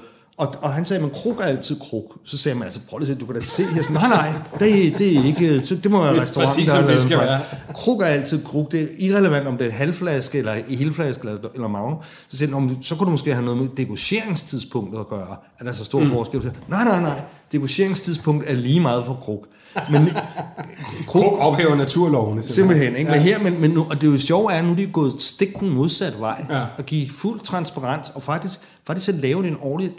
[0.43, 2.05] og, og han sagde, man kruk er altid kruk.
[2.25, 3.83] Så sagde man, altså prøv lige at se, du kan da se her.
[3.83, 7.19] Sådan, nej, nej, det, det er ikke, det må være restaurant, Præcis, der det skal
[7.19, 7.41] være.
[7.75, 8.73] Kruk er altid kruk.
[8.73, 11.99] Det er irrelevant, om det er en halvflaske, eller i helflaske, eller, eller magnum.
[12.29, 15.37] Så siger han, så kunne du måske have noget med degusteringstidspunktet at gøre.
[15.59, 16.07] At der er så stor mm.
[16.07, 16.53] forskel.
[16.69, 17.21] Nej, nej, nej.
[17.53, 19.47] Degusteringstidspunkt er lige meget for kruk.
[19.91, 20.09] Men
[21.09, 22.43] Kruk ophæver naturlovene.
[22.43, 22.97] Simpelthen.
[22.97, 23.11] Ikke?
[23.11, 23.17] Ja.
[23.17, 24.87] Men her, men, men nu, og det er jo sjovt, er, at nu de er
[24.87, 26.65] gået stik den modsatte vej, ja.
[26.79, 29.93] og give fuld transparens, og faktisk, faktisk at lave en ordentlig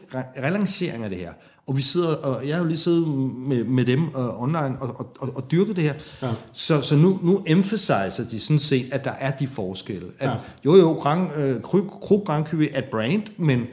[0.43, 1.33] relancering af det her.
[1.67, 4.99] Og vi sidder, og jeg har jo lige siddet med, med dem uh, online og,
[4.99, 5.93] og, og, og dyrket det her.
[6.21, 6.31] Ja.
[6.51, 10.07] Så, så nu, nu emphasiser de sådan set, at der er de forskelle.
[10.19, 10.35] At, ja.
[10.65, 11.61] Jo jo, Grand, uh,
[12.01, 13.67] Krug Grand Cuvée er brand, men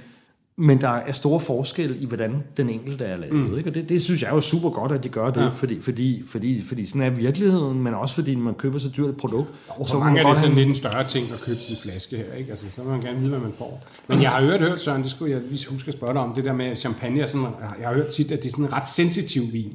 [0.61, 3.35] men der er store forskelle i, hvordan den enkelte er lavet.
[3.51, 3.59] Mm.
[3.59, 3.71] Ikke?
[3.71, 5.49] Og det, det synes jeg er jo super godt, at de gør det, ja.
[5.49, 9.17] fordi, fordi, fordi, fordi sådan er virkeligheden, men også fordi man køber så dyrt et
[9.17, 9.49] produkt.
[9.69, 12.35] Og så mange er det sådan lidt en større ting at købe sin flaske her.
[12.39, 12.51] Ikke?
[12.51, 13.83] Altså, så vil man gerne vide, hvad man får.
[14.09, 16.35] Men jeg har hørt, hørt Søren, det skulle jeg lige huske at spørge dig om,
[16.35, 17.27] det der med champagne.
[17.27, 17.47] Sådan,
[17.81, 19.73] jeg har hørt tit, at det er sådan en ret sensitiv vin.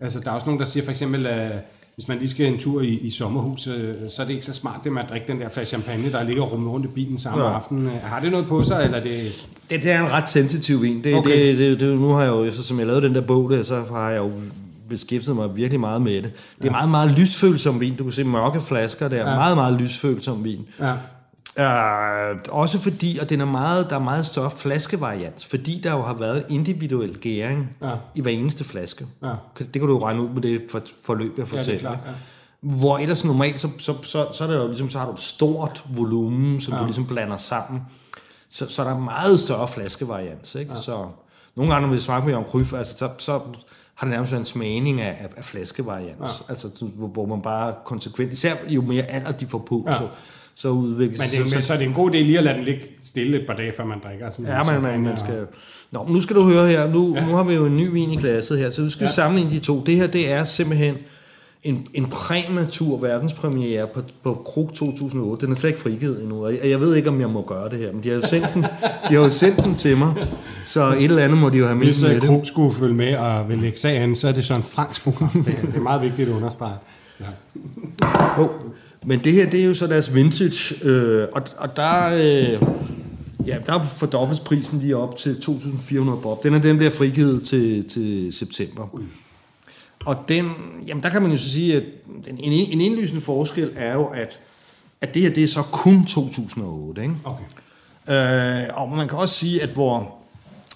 [0.00, 1.52] Altså, der er også nogen, der siger for eksempel, at
[2.02, 4.84] hvis man lige skal en tur i, i sommerhuset, så er det ikke så smart
[4.84, 7.44] det med at drikke den der flaske champagne, der ligger rummet rundt i bilen samme
[7.44, 7.54] ja.
[7.54, 7.88] aften.
[8.02, 9.20] Har det noget på sig, eller det...
[9.70, 11.04] Det, det er en ret sensitiv vin.
[11.04, 11.48] Det, okay.
[11.48, 13.62] det, det, det, nu har jeg jo, så som jeg lavede den der bog der,
[13.62, 14.30] så har jeg jo
[14.88, 16.22] beskæftiget mig virkelig meget med det.
[16.22, 16.30] Det
[16.60, 16.70] er ja.
[16.70, 17.96] meget, meget lysfølsom vin.
[17.96, 19.16] Du kan se mørke flasker der.
[19.16, 19.24] Ja.
[19.24, 20.68] Meget, meget lysfølsom vin.
[20.80, 20.92] Ja.
[21.58, 26.02] Uh, også fordi, og den er meget, der er meget større flaskevariant, fordi der jo
[26.02, 27.94] har været individuel gæring ja.
[28.14, 29.06] i hver eneste flaske.
[29.22, 29.32] Ja.
[29.58, 31.90] Det kan du jo regne ud med det for, forløb, jeg fortæller.
[31.90, 32.12] Ja, det er klart, ja.
[32.78, 35.20] Hvor ellers normalt, så, så, så, så, er det jo ligesom, så har du et
[35.20, 36.80] stort volumen, som ja.
[36.80, 37.80] du ligesom blander sammen.
[38.48, 40.54] Så, så der er meget større flaskevariant.
[40.54, 40.72] Ikke?
[40.72, 40.80] Ja.
[40.80, 41.06] Så
[41.54, 43.32] nogle gange, når vi smager med Jan Kryf, altså, så, så
[43.94, 46.20] har det nærmest været en smagning af, af, af flaskevariant.
[46.20, 46.26] Ja.
[46.48, 49.92] Altså, hvor, hvor man bare konsekvent, især jo mere alder de får på, ja.
[49.92, 50.08] så
[50.54, 51.52] så udvikles men det.
[51.52, 53.54] Så, så, er det en god idé lige at lade den ligge stille et par
[53.54, 54.30] dage, før man drikker.
[54.30, 55.46] Sådan ja, men man, man skal...
[55.92, 56.92] Nå, nu skal du høre her.
[56.92, 57.26] Nu, ja.
[57.26, 59.10] nu har vi jo en ny vin i glasset her, så vi skal ja.
[59.10, 59.82] sammenligne de to.
[59.86, 60.96] Det her, det er simpelthen
[61.62, 65.46] en, en præmatur verdenspremiere på, på Krug 2008.
[65.46, 67.78] Den er slet ikke frigivet endnu, og jeg ved ikke, om jeg må gøre det
[67.78, 68.62] her, men de har jo sendt den,
[69.08, 70.14] de har jo sendt den til mig,
[70.64, 73.16] så et eller andet må de jo have med Hvis med Krug skulle følge med
[73.16, 75.44] og vil lægge sagen, så er det sådan en fransk program.
[75.44, 76.76] Det, det er meget vigtigt at understrege.
[77.20, 77.26] Ja.
[78.38, 78.48] Oh,
[79.04, 82.62] men det her, det er jo så deres vintage, øh, og, og der, øh,
[83.46, 86.44] ja, der fordobles prisen lige op til 2.400 bob.
[86.44, 88.88] Den er den bliver frigivet til, til september.
[90.06, 90.52] Og den,
[90.86, 91.82] jamen der kan man jo så sige, at
[92.26, 94.38] en, en indlysende forskel er jo, at,
[95.00, 97.02] at det her, det er så kun 2008.
[97.02, 97.14] Ikke?
[97.24, 97.44] Okay.
[98.08, 100.21] Øh, og man kan også sige, at hvor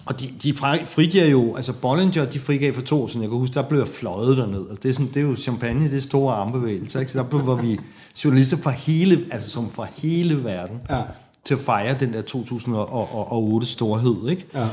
[0.07, 0.53] og de, de
[0.85, 3.85] frigiver jo, altså Bollinger, de frigav for to år siden, jeg kan huske, der blev
[3.85, 7.11] fløjet derned, og det er, sådan, det er jo champagne, det er store armbevægelser, ikke?
[7.11, 7.79] så der blev, var vi
[8.23, 11.01] journalister fra hele, altså som fra hele verden, ja.
[11.45, 14.45] til at fejre den der 2008 storhed, ikke?
[14.53, 14.67] Ja.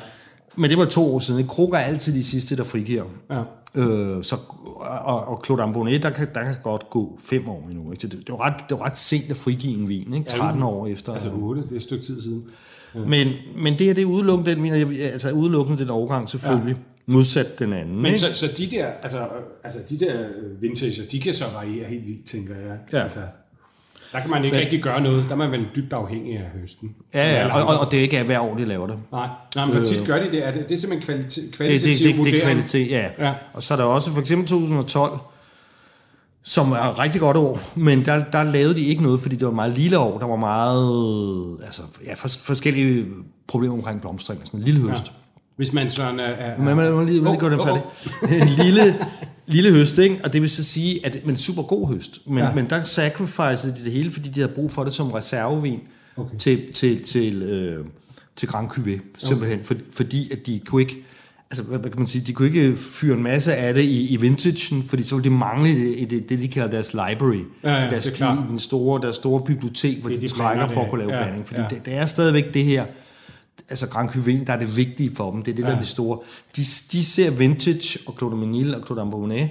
[0.56, 1.40] Men det var to år siden.
[1.40, 1.48] Ikke?
[1.48, 3.04] Krog er altid de sidste, der frigiver.
[3.30, 3.42] Ja.
[3.74, 4.36] Øh, så,
[5.04, 7.92] og, og Claude Ambonnet, der kan, der kan godt gå fem år endnu.
[7.92, 8.06] Ikke?
[8.06, 10.28] Det, det, var ret, det var ret sent at frigive en vin, ikke?
[10.28, 11.12] 13 ja, år efter.
[11.12, 12.44] Altså 8, det er et stykke tid siden.
[12.94, 16.76] Men, men det her, det er udelukkende den, mener, altså udelukkende den overgang selvfølgelig.
[16.76, 17.12] Ja.
[17.12, 18.02] Modsat den anden.
[18.02, 19.28] Men så, så de der, altså,
[19.64, 20.28] altså de der
[20.60, 22.76] vintage, de kan så variere helt vildt, tænker jeg.
[22.92, 23.02] Ja.
[23.02, 23.20] Altså,
[24.12, 25.24] der kan man ikke men, rigtig gøre noget.
[25.24, 26.94] Der er man vel dybt afhængig af høsten.
[27.14, 28.96] Ja, ja og, og, det er ikke hver år, de laver det.
[29.12, 30.46] Nej, Nej men øh, tit gør de det.
[30.46, 33.08] Er det, det er simpelthen kvalitet, kvalitativ det, det, det, det er kvalitet, ja.
[33.18, 33.34] ja.
[33.52, 35.18] Og så er der også for eksempel 2012,
[36.46, 39.44] som er et rigtig godt år, men der, der lavede de ikke noget, fordi det
[39.44, 40.18] var et meget lille år.
[40.18, 43.06] Der var meget, altså, ja, for, forskellige
[43.46, 45.04] problemer omkring blomstring og sådan en lille høst.
[45.04, 45.12] Ja.
[45.56, 46.24] Hvis man sådan er...
[46.24, 47.82] er men man må lige, lige oh, gøre den færdig.
[48.22, 48.42] Oh, oh.
[48.42, 48.96] en lille,
[49.46, 50.20] Lille høst, ikke?
[50.24, 52.20] Og det vil så sige, at men super god høst.
[52.26, 52.54] Men, Ja.
[52.54, 55.80] men der sacrificede de det hele, fordi de havde brug for det som reservevin
[56.16, 56.36] okay.
[56.38, 57.84] til, til, til, øh,
[58.36, 59.64] til Grand Cuvée, simpelthen.
[59.64, 60.96] For, fordi at de kunne ikke,
[61.58, 64.16] altså hvad, kan man sige, de kunne ikke fyre en masse af det i, i
[64.16, 67.44] vintagen, fordi så ville det mangle i det, det, det de kalder deres library.
[67.64, 70.80] Ja, ja, deres det den store, deres store bibliotek, hvor Det de, de trækker for
[70.80, 70.90] at det.
[70.90, 71.46] kunne lave Ja, blanding.
[71.46, 71.66] Fordi ja.
[71.70, 72.84] det, det er stadigvæk det her,
[73.70, 75.42] altså Grand Cuvée, der er det vigtige for dem.
[75.42, 75.76] Det er det, der Ja.
[75.76, 76.18] er det store.
[76.56, 79.48] De, de ser vintage og Claude Menil og Claude Ambonnet,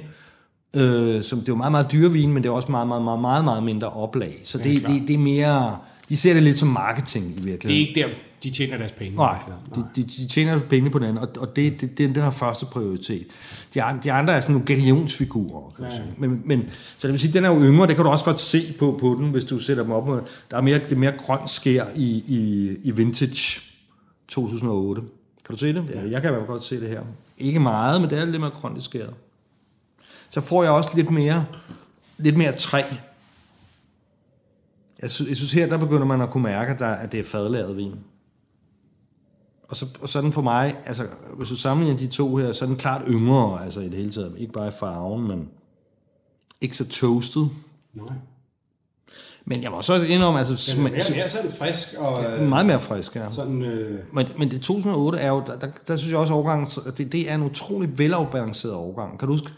[0.76, 3.04] øh, som det er jo meget, meget dyre vin, men det er også meget, meget,
[3.04, 4.41] meget, meget, meget mindre oplag.
[4.43, 4.91] Så det, klart.
[4.93, 5.78] det, det er mere,
[6.10, 7.88] de ser det lidt som marketing i Det er virkeligheden.
[7.88, 8.08] ikke der,
[8.44, 9.16] de tjener deres penge.
[9.16, 9.39] Nej,
[9.76, 12.24] de, de, de tjener penge på den anden, og, og det, det, det er den
[12.24, 13.28] her første prioritet.
[13.74, 16.02] De, de andre er sådan nogle galionsfigurer, kan ja, ja.
[16.02, 16.08] ja.
[16.18, 18.39] Men, men, så det vil sige, den er jo yngre, det kan du også godt
[18.39, 20.08] se på, på den, hvis du sætter dem op.
[20.52, 23.62] Der er mere, det er mere grønt skær i, i, i vintage
[24.28, 25.02] 2008.
[25.46, 25.89] Kan du se det?
[25.89, 27.02] Ja, jeg kan i hvert fald godt se det her.
[27.38, 29.14] Ikke meget, men det er lidt mere grønt i skæret.
[30.30, 31.46] Så får jeg også lidt mere,
[32.18, 32.84] lidt mere træ.
[35.02, 37.20] Jeg synes, jeg synes her, der begynder man at kunne mærke, at, der, at det
[37.20, 37.94] er fadlaget vin.
[39.74, 41.03] Og, så, og sådan for mig, altså
[41.38, 44.11] hvis du sammenligner de to her, så er den klart yngre, altså i det hele
[44.11, 44.36] taget.
[44.38, 45.49] Ikke bare i farven, men
[46.61, 47.47] ikke så toasted.
[47.93, 48.15] Nej.
[49.45, 52.49] Men jeg må så indrømme, altså sma- mere, mere så er det frisk, og øh,
[52.49, 53.32] meget mere frisk, ja.
[53.32, 53.61] sådan...
[53.61, 56.67] Øh, Men, men det 2008 er jo, der, der, der synes jeg også overgangen,
[56.97, 59.19] det, det er en utrolig velafbalanceret overgang.
[59.19, 59.49] Kan du huske,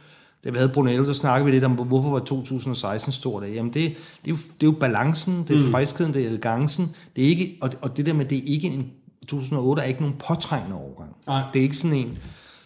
[0.43, 3.53] da vi havde Brunello, der snakkede vi lidt om, hvorfor var 2016 stort af.
[3.53, 3.95] Jamen det,
[4.26, 6.95] det, er jo, det er jo balancen, det er friskheden, det er elegancen.
[7.16, 8.91] Det er ikke, og, og det der med, det er ikke en,
[9.28, 11.15] 2008 er ikke nogen påtrængende overgang.
[11.28, 11.43] Nej.
[11.53, 12.17] Det er ikke sådan en,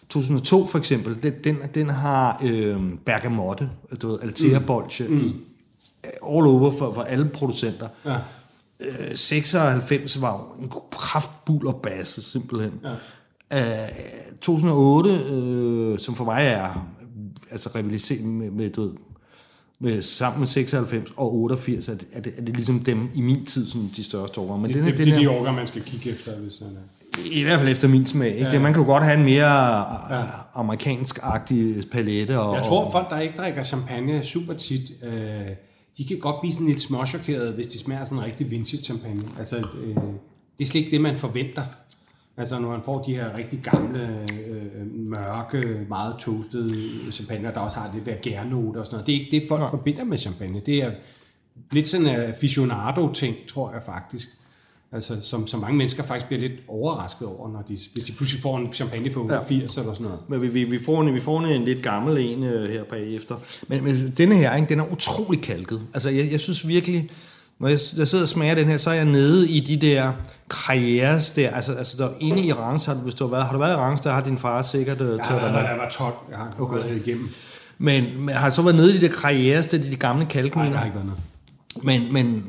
[0.08, 3.70] 2002 for eksempel, den, den, den har øh, bergamotte,
[4.02, 5.16] du ved, Altea Bolche mm.
[5.16, 5.34] i,
[6.04, 7.88] all over for, for alle producenter.
[8.04, 8.16] ja.
[8.80, 12.72] Øh, 96 var jo en kraftbulder basse, simpelthen.
[13.50, 13.82] Ja.
[13.82, 13.88] Øh,
[14.40, 16.86] 2008, øh, som for mig er
[17.50, 18.92] altså rivaliseret med, med, du ved,
[19.80, 23.20] med, sammen med 96 og 88, er det, er det, er det ligesom dem i
[23.20, 24.56] min tid, som de største år.
[24.56, 26.68] Men Det, den, det, det, den er de orker, man skal kigge efter, hvis han
[26.68, 27.20] er...
[27.32, 28.28] i hvert fald efter min smag.
[28.34, 28.44] Ikke?
[28.44, 28.50] Ja.
[28.50, 29.78] Det, man kan jo godt have en mere
[30.16, 30.24] ja.
[30.54, 32.38] amerikansk-agtig palette.
[32.38, 35.12] Og, Jeg tror, folk, der ikke drikker champagne super tit, øh,
[35.98, 39.22] de kan godt blive sådan lidt småchokerede, hvis de smager sådan en rigtig vintage champagne.
[39.38, 39.96] Altså, øh,
[40.58, 41.62] det er slet ikke det, man forventer.
[42.36, 46.74] Altså, når man får de her rigtig gamle, øh, mørke, meget toastede
[47.12, 49.06] champagne, der også har det der gærnote og sådan noget.
[49.06, 49.70] Det er ikke det, folk Nej.
[49.70, 50.60] forbinder med champagne.
[50.66, 50.90] Det er
[51.72, 54.28] lidt sådan en aficionado-ting, tror jeg faktisk.
[54.92, 58.42] Altså, som, som mange mennesker faktisk bliver lidt overrasket over, når de, hvis de pludselig
[58.42, 59.80] får en champagne for 88 ja.
[59.80, 60.20] eller sådan noget.
[60.28, 62.84] Men vi, vi, vi, får en, vi får en, en lidt gammel en øh, her
[62.84, 63.36] bagefter.
[63.68, 65.80] Men, men denne her, ikke, den er utrolig kalket.
[65.94, 67.10] Altså, jeg, jeg synes virkelig,
[67.60, 70.12] når jeg, jeg sidder og smager den her, så er jeg nede i de der
[70.50, 71.50] karrieres der.
[71.50, 73.58] Altså, altså der er inde i Rance, har du, hvis du har været, har du
[73.58, 75.60] været i Rance, der har din far sikkert øh, taget dig med.
[75.60, 76.76] der var 12, jeg har okay.
[76.76, 77.28] været igennem.
[77.78, 80.32] Men, men har så været nede i de der karrieres, der de, de gamle Nej,
[80.32, 80.70] kalkminer.
[80.70, 81.22] jeg har ikke været noget.
[81.82, 82.44] Men, men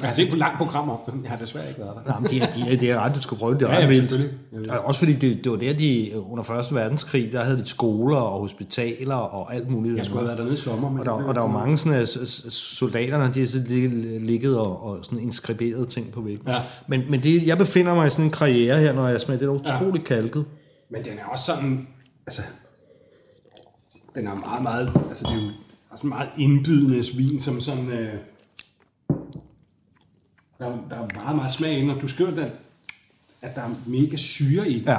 [0.00, 1.22] Jeg har set på langt program om dem.
[1.22, 2.10] Jeg har desværre ikke været der.
[2.10, 3.62] Nej, men det er, de er, det er ret, du skal prøve det.
[3.62, 4.02] Ja, ja, vildt.
[4.02, 4.38] selvfølgelig.
[4.52, 4.68] Jeg ved.
[4.68, 8.16] Og Også fordi det, det var der, de under Første Verdenskrig, der havde de skoler
[8.16, 9.96] og hospitaler og alt muligt.
[9.96, 10.90] Jeg skulle have været dernede i sommer.
[10.90, 14.98] Men Og der, og der var mange sådan, at soldaterne, de har ligget og, og
[15.02, 16.48] sådan inskriberet ting på væggen.
[16.48, 16.56] Ja.
[16.86, 19.46] Men, men det, jeg befinder mig i sådan en karriere her, når jeg smager, det
[19.46, 20.14] er utroligt ja.
[20.16, 20.44] kalket.
[20.90, 21.86] Men den er også sådan,
[22.26, 22.42] altså,
[24.14, 25.50] den er meget, meget, altså det er jo
[25.96, 28.12] sådan meget indbydende vin, som sådan, øh,
[30.58, 32.50] der, er- der er meget, meget smag inde, og du skriver, at,
[33.42, 34.88] at der er mega syre i den.
[34.88, 34.96] Ja.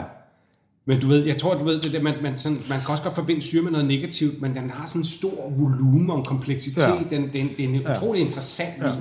[0.85, 3.03] Men du ved, jeg tror, du ved, det der, man, man, sådan, man kan også
[3.03, 6.81] godt forbinde syre med noget negativt, men den har sådan en stor volumen og kompleksitet.
[6.81, 6.93] Ja.
[6.93, 6.99] Ja.
[7.09, 8.91] Den, den, det er en utrolig interessant vin.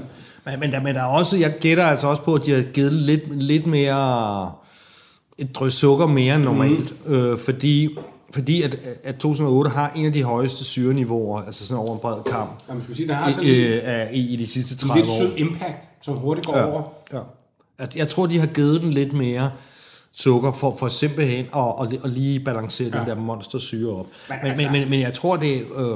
[0.46, 2.62] Men, men, der, men der er også, jeg gætter altså også på, at de har
[2.62, 4.52] givet lidt, lidt mere,
[5.38, 7.14] et drøs sukker mere end normalt, mm.
[7.14, 7.96] øh, fordi,
[8.30, 12.22] fordi at, at 2008 har en af de højeste syreniveauer, altså sådan over en bred
[12.32, 14.78] kamp, Ja, man skulle sige, den har sådan i, øh, i, i de sidste en
[14.88, 15.18] 30 lidt år.
[15.18, 16.82] sød impact, som hurtigt går over.
[17.12, 17.18] Ja.
[17.78, 19.50] At jeg tror, de har givet den lidt mere
[20.12, 22.98] sukker for, for simpelthen at, at, at lige balancere ja.
[22.98, 23.14] den Ja.
[23.14, 24.06] der monstersyre op.
[24.06, 25.86] Men, Men men, altså- men, men, men jeg tror, det øh,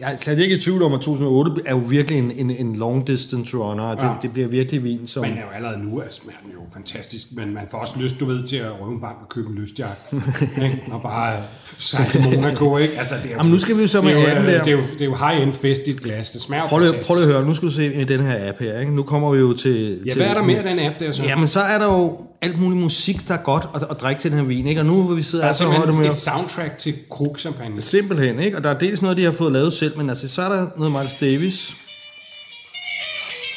[0.00, 2.76] jeg er slet ikke i tvivl om, at 2008 er jo virkelig en, en, en
[2.76, 3.86] long distance runner.
[3.88, 3.94] Ja.
[3.94, 4.08] Det, Ja.
[4.22, 5.22] det bliver virkelig vin, som...
[5.24, 8.20] Men er jo allerede nu, altså, smager den jo fantastisk, men man får også lyst,
[8.20, 10.12] du ved, til at røve en bank og købe en lystjagt.
[10.64, 10.82] ikke?
[10.92, 11.42] og bare
[11.78, 12.98] sejle til Monaco, ikke?
[12.98, 14.64] Altså, det er, jo- Jamen, nu skal vi jo så med det er, appen der.
[14.64, 16.30] det er jo, det er jo high-end fest i et glas.
[16.30, 18.48] Det smager Prøv lige, prøv lige at høre, nu skal du se i den her
[18.48, 18.78] app her.
[18.80, 18.94] Ikke?
[18.94, 19.98] Nu kommer vi jo til...
[20.06, 21.22] Ja, til, hvad er der mere af den app der så?
[21.22, 24.30] Jamen, så er der jo alt muligt musik, der er godt at, at drikke til
[24.30, 24.66] den her vin.
[24.66, 24.80] Ikke?
[24.80, 26.10] Og nu hvor vi sidder der er altså højde simpelthen med...
[26.10, 27.80] et soundtrack til krugchampagne.
[27.80, 28.56] Simpelthen, ikke?
[28.56, 30.66] Og der er dels noget, de har fået lavet selv, men altså, så er der
[30.76, 31.76] noget Miles Davis.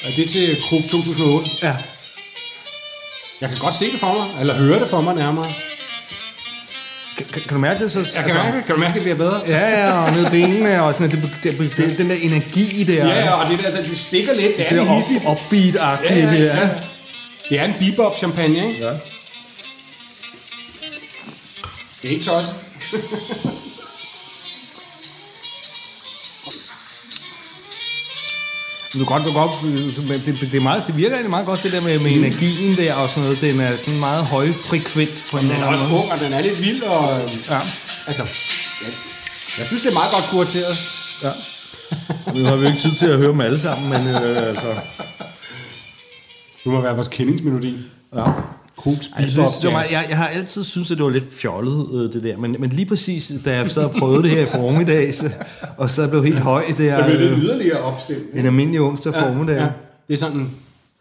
[0.06, 1.50] Er det til Krug 2008?
[1.64, 1.76] Ja.
[3.42, 5.48] Jeg kan godt se det for mig, eller høre det for mig nærmere.
[7.18, 8.00] Kan, kan, kan du mærke det så?
[8.16, 9.42] Jeg kan mærke, kan du mærke, det bliver bedre?
[9.48, 13.08] Ja, ja, og ned benene, og sådan, det, det, det, det, den der energi der.
[13.08, 14.58] Ja, ja, og det der, det stikker lidt.
[14.58, 16.14] Det er Det er op, upbeat-agtigt.
[16.14, 16.56] Ja, ja, der.
[16.56, 16.70] ja.
[17.50, 18.86] Det er en bebop champagne, ikke?
[18.86, 18.90] Ja.
[22.02, 22.56] Det er ikke tosset.
[28.94, 29.52] Du kan godt, du godt,
[30.26, 32.94] det, det, er meget, det virker egentlig meget godt, det der med, med energien der
[32.94, 33.42] og sådan noget.
[33.42, 36.04] Den er sådan meget højfrekvent på en Den er eller anden også måde.
[36.04, 37.20] ung, og den er lidt vild, og...
[37.50, 37.60] Ja.
[38.08, 38.24] Altså,
[38.82, 38.88] ja,
[39.58, 40.78] jeg synes, det er meget godt kurateret.
[41.24, 41.32] Ja.
[42.36, 44.68] Nu har vi ikke tid til at høre dem alle sammen, men øh, altså...
[46.64, 47.78] Det må være vores kendingsmelodi.
[48.16, 48.24] Ja.
[48.78, 51.88] Krugs Jeg, synes, det var jeg, jeg har altid syntes, at det var lidt fjollet,
[51.94, 52.38] øh, det der.
[52.38, 55.26] Men, men lige præcis, da jeg sad og prøvede det her i formiddags,
[55.78, 58.24] og så blev helt høj, det er det øh, yderligere opstemt.
[58.34, 59.56] en almindelig onsdag formiddag.
[59.58, 59.68] Ja,
[60.08, 60.50] det er sådan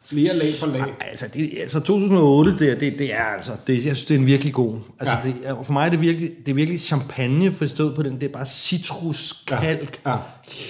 [0.04, 0.80] flere lag på lag.
[0.80, 4.14] Ej, Altså, det, altså 2008, det, er- det, det er altså, det, jeg synes, det
[4.14, 4.76] er en virkelig god.
[5.00, 5.28] Altså, Ja.
[5.28, 8.14] det, er- for mig er det virkelig, det er virkelig champagne forstået på den.
[8.14, 10.10] Det er bare citrus, kalk, Ja.
[10.10, 10.16] Ja.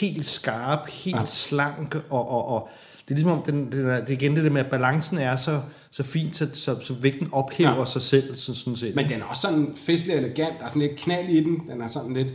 [0.01, 2.69] helt skarp, helt slank, og, og, og
[3.09, 5.19] det er ligesom om, den, den er, det er igen det der med, at balancen
[5.19, 7.85] er så, så fint, så, så, så vægten ophæver Ja.
[7.85, 8.95] sig selv, så, sådan set.
[8.97, 10.59] Men den er også sådan festlig og elegant.
[10.59, 11.59] Der er sådan lidt knald i den.
[11.69, 12.29] Den er sådan lidt,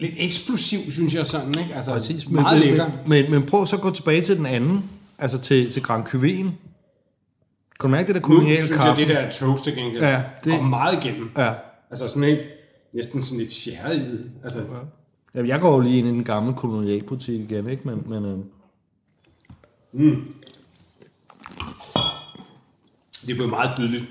[0.00, 1.74] lidt eksplosiv, synes jeg sådan, ikke?
[1.74, 2.86] Altså, Præcis, men, meget lækker.
[3.06, 6.04] men, men, men prøv så at gå tilbage til den anden, altså til, til Grand
[6.04, 6.50] Cuvée.
[7.80, 9.02] Kan du mærke det der Nu koloniale synes jeg, kaffe?
[9.02, 10.64] det der toast til gengæld Ja, det- det...
[10.64, 11.30] meget igennem.
[11.38, 11.52] Ja.
[11.90, 12.42] Altså sådan ikke,
[12.94, 13.98] næsten sådan lidt sherry.
[14.44, 14.62] Altså,
[15.34, 17.82] Jamen, jeg går jo lige ind i den gamle kolonialbutik igen, ikke?
[17.88, 18.38] Men, men øh,
[23.26, 24.04] det er blevet meget tydeligt,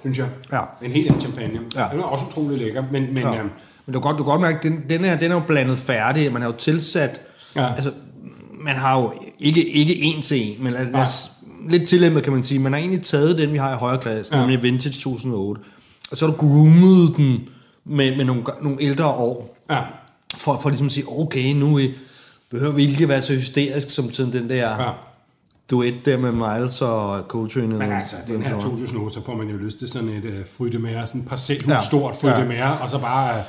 [0.00, 0.28] synes jeg.
[0.52, 0.60] Ja.
[0.82, 1.60] En helt anden champagne.
[1.74, 1.86] Ja.
[1.92, 3.38] Den er også utrolig lækker, men, men Ja.
[3.38, 3.48] øhm,
[3.86, 5.42] Men du kan godt, du kan godt mærke, at den, den, her, den er jo
[5.46, 6.32] blandet færdig.
[6.32, 7.20] Man har jo tilsat...
[7.56, 7.74] Ja.
[7.74, 7.92] Altså,
[8.64, 11.32] man har jo ikke, ikke en til en, men lad, lad os,
[11.68, 12.58] lidt tillemmet, kan man sige.
[12.58, 14.40] Man har egentlig taget den, vi har i højre klasse, ja.
[14.40, 15.62] Nemlig Vintage 2008.
[16.10, 17.48] Og så har du groomet den
[17.84, 19.56] med, med nogle, nogle ældre år.
[19.70, 19.82] ja.
[20.36, 21.88] For, for ligesom at sige, okay, nu er-
[22.50, 24.90] behøver vi ikke være så hysterisk som til den der ja.
[25.70, 25.76] Ja.
[25.76, 27.66] duet der med Miles og Coltrane.
[27.78, 28.64] Men altså, den her gjorde.
[28.64, 31.74] 2008, så får man jo lyst til sådan et uh, frydemære, sådan et parcelhus, Ja.
[31.74, 31.80] ja.
[31.80, 32.72] stort frydemære, Ja.
[32.72, 32.82] ja.
[32.82, 33.36] og så bare...
[33.38, 33.42] Uh,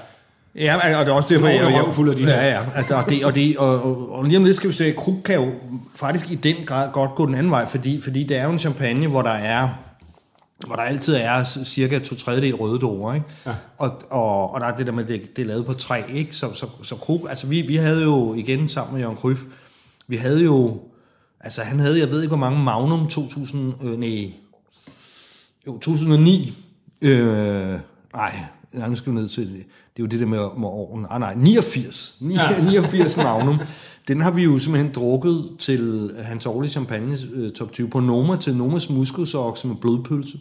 [0.57, 2.41] Ja, og det er også derfor, jeg, jeg, røvfulde af de der.
[2.41, 4.73] ja, ja, altså, og, det, og, det, og, og, og lige om lidt skal vi
[4.75, 5.51] se, at Krug kan jo
[5.95, 8.59] faktisk i den grad godt gå den anden vej, fordi, fordi det er jo en
[8.59, 9.69] champagne, hvor der er
[10.67, 13.25] hvor der altid er cirka to tredjedel røde druer, ikke?
[13.45, 13.51] Ja.
[13.77, 16.35] Og, og, og der er det der med, det, det er lavet på træ, ikke?
[16.35, 19.39] Så, så, så Krug, altså vi, vi havde jo igen sammen med Jørgen Kryf,
[20.07, 20.79] vi havde jo,
[21.45, 24.31] altså han havde, jeg ved ikke hvor mange Magnum 2000, øh, nej,
[25.67, 26.53] jo, 2009.
[27.01, 27.19] Øh,
[28.15, 28.35] nej,
[28.73, 29.53] nej, nu skal vi ned til det.
[29.97, 31.05] Det er jo det der med, med åren.
[31.09, 32.17] Ah, nej, 89.
[32.21, 33.57] 89 Magnum.
[34.07, 38.35] Den har vi jo simpelthen drukket til hans årlige champagne øh, top 20 på Noma
[38.35, 40.37] til Nomas muskelsokse med blodpølse.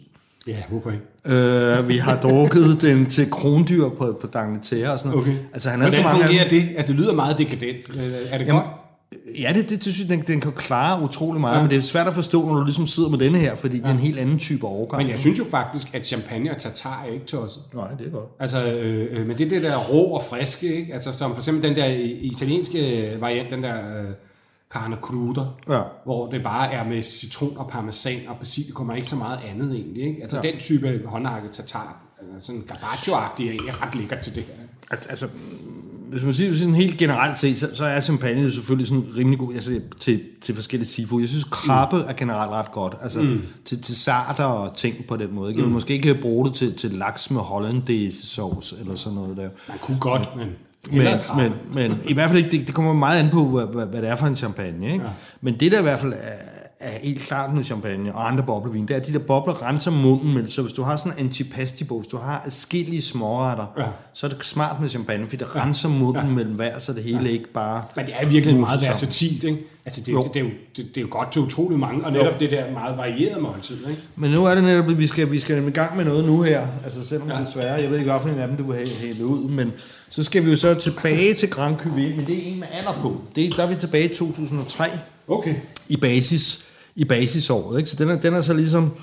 [0.47, 1.37] ja, hvorfor ikke?
[1.37, 5.15] Øh, vi har drukket den til krondyr på, på D'Angleterre og sådan noget.
[5.15, 5.35] Okay.
[5.53, 6.69] Altså, han Hvordan så mange fungerer det?
[6.77, 7.77] Altså, det lyder meget dekadent.
[7.95, 8.65] Øh, Er det Jamen, godt?
[9.39, 11.61] Ja, det, det, det synes jeg, den, den kan klare utrolig meget, ja.
[11.61, 13.81] men det er svært at forstå, når du ligesom sidder med denne her, fordi ja.
[13.83, 15.03] det er en helt anden type overgang.
[15.03, 17.63] Men jeg synes jo faktisk, at champagne og tartar er ikke tosset.
[17.73, 18.29] Nej, det er godt.
[18.39, 20.93] Altså, øh, øh, men det er det der rå og friske, ikke?
[20.93, 21.85] Altså, som for eksempel den der
[22.21, 24.05] italienske variant, den der øh,
[24.73, 25.81] carne cruda, Ja.
[26.05, 29.75] hvor det bare er med citron og parmesan og basilikum, og ikke så meget andet
[29.75, 30.21] egentlig, ikke?
[30.21, 30.51] Altså, Ja.
[30.51, 32.01] den type håndhakket tartar,
[32.33, 34.53] altså sådan garbaccio-agtig, er egentlig ret lækker til det her.
[34.91, 35.27] Al- Altså,
[36.11, 39.39] hvis man siger sådan helt generelt set, så, så er champagne jo selvfølgelig sådan rimelig
[39.39, 41.21] god altså, til, til forskellige seafood.
[41.21, 42.95] Jeg synes, krabbe er generelt ret godt.
[43.01, 43.41] Altså, mm.
[43.65, 45.49] til, til sarter og ting på den måde.
[45.49, 45.59] Ikke?
[45.59, 49.37] Jeg vil måske ikke bruge det til, til laks med hollandaise sauce eller sådan noget
[49.37, 49.49] der.
[49.67, 50.47] Man kunne godt, men...
[50.91, 53.85] Men, men, men i hvert fald ikke, det, det kommer meget an på, hvad, hvad,
[53.85, 54.91] hvad det er for en champagne.
[54.93, 55.03] Ikke?
[55.03, 55.09] Ja.
[55.41, 56.17] Men det der i hvert fald er,
[56.79, 59.91] er helt klart med champagne og andre boblevin, det er, at de der bobler renser
[59.91, 60.47] munden med.
[60.47, 63.85] Så hvis du har sådan en antipasti-bog, hvis du har adskillige småretter, ja.
[64.13, 66.33] Så er det smart med champagne, fordi det renser munden ja.
[66.33, 67.29] mellem hver, så det hele ja.
[67.29, 67.83] ikke bare...
[67.95, 69.59] Men det er virkelig meget versatilt, ikke?
[69.85, 70.23] Altså, det, Jo.
[70.23, 72.51] det, det, er jo, det, det er jo godt til utrolig mange, og netop det
[72.51, 74.01] der meget varierede måltid, ikke?
[74.15, 76.41] Men nu er det netop, at vi skal, vi skal i gang med noget nu
[76.41, 76.67] her.
[76.85, 77.35] Altså selvom ja.
[77.45, 79.73] desværre, jeg ved ikke, hvilken af dem du vil have hælde ud, men
[80.09, 83.01] så skal vi jo så tilbage til Grand Cuvée, men det er en med alder
[83.01, 83.21] på.
[83.35, 84.89] Det, der er vi tilbage i 2003
[85.27, 85.55] Okay.
[85.89, 86.65] i basis
[86.95, 87.77] i basisåret.
[87.77, 87.89] Ikke?
[87.89, 88.93] Så den er, den er så ligesom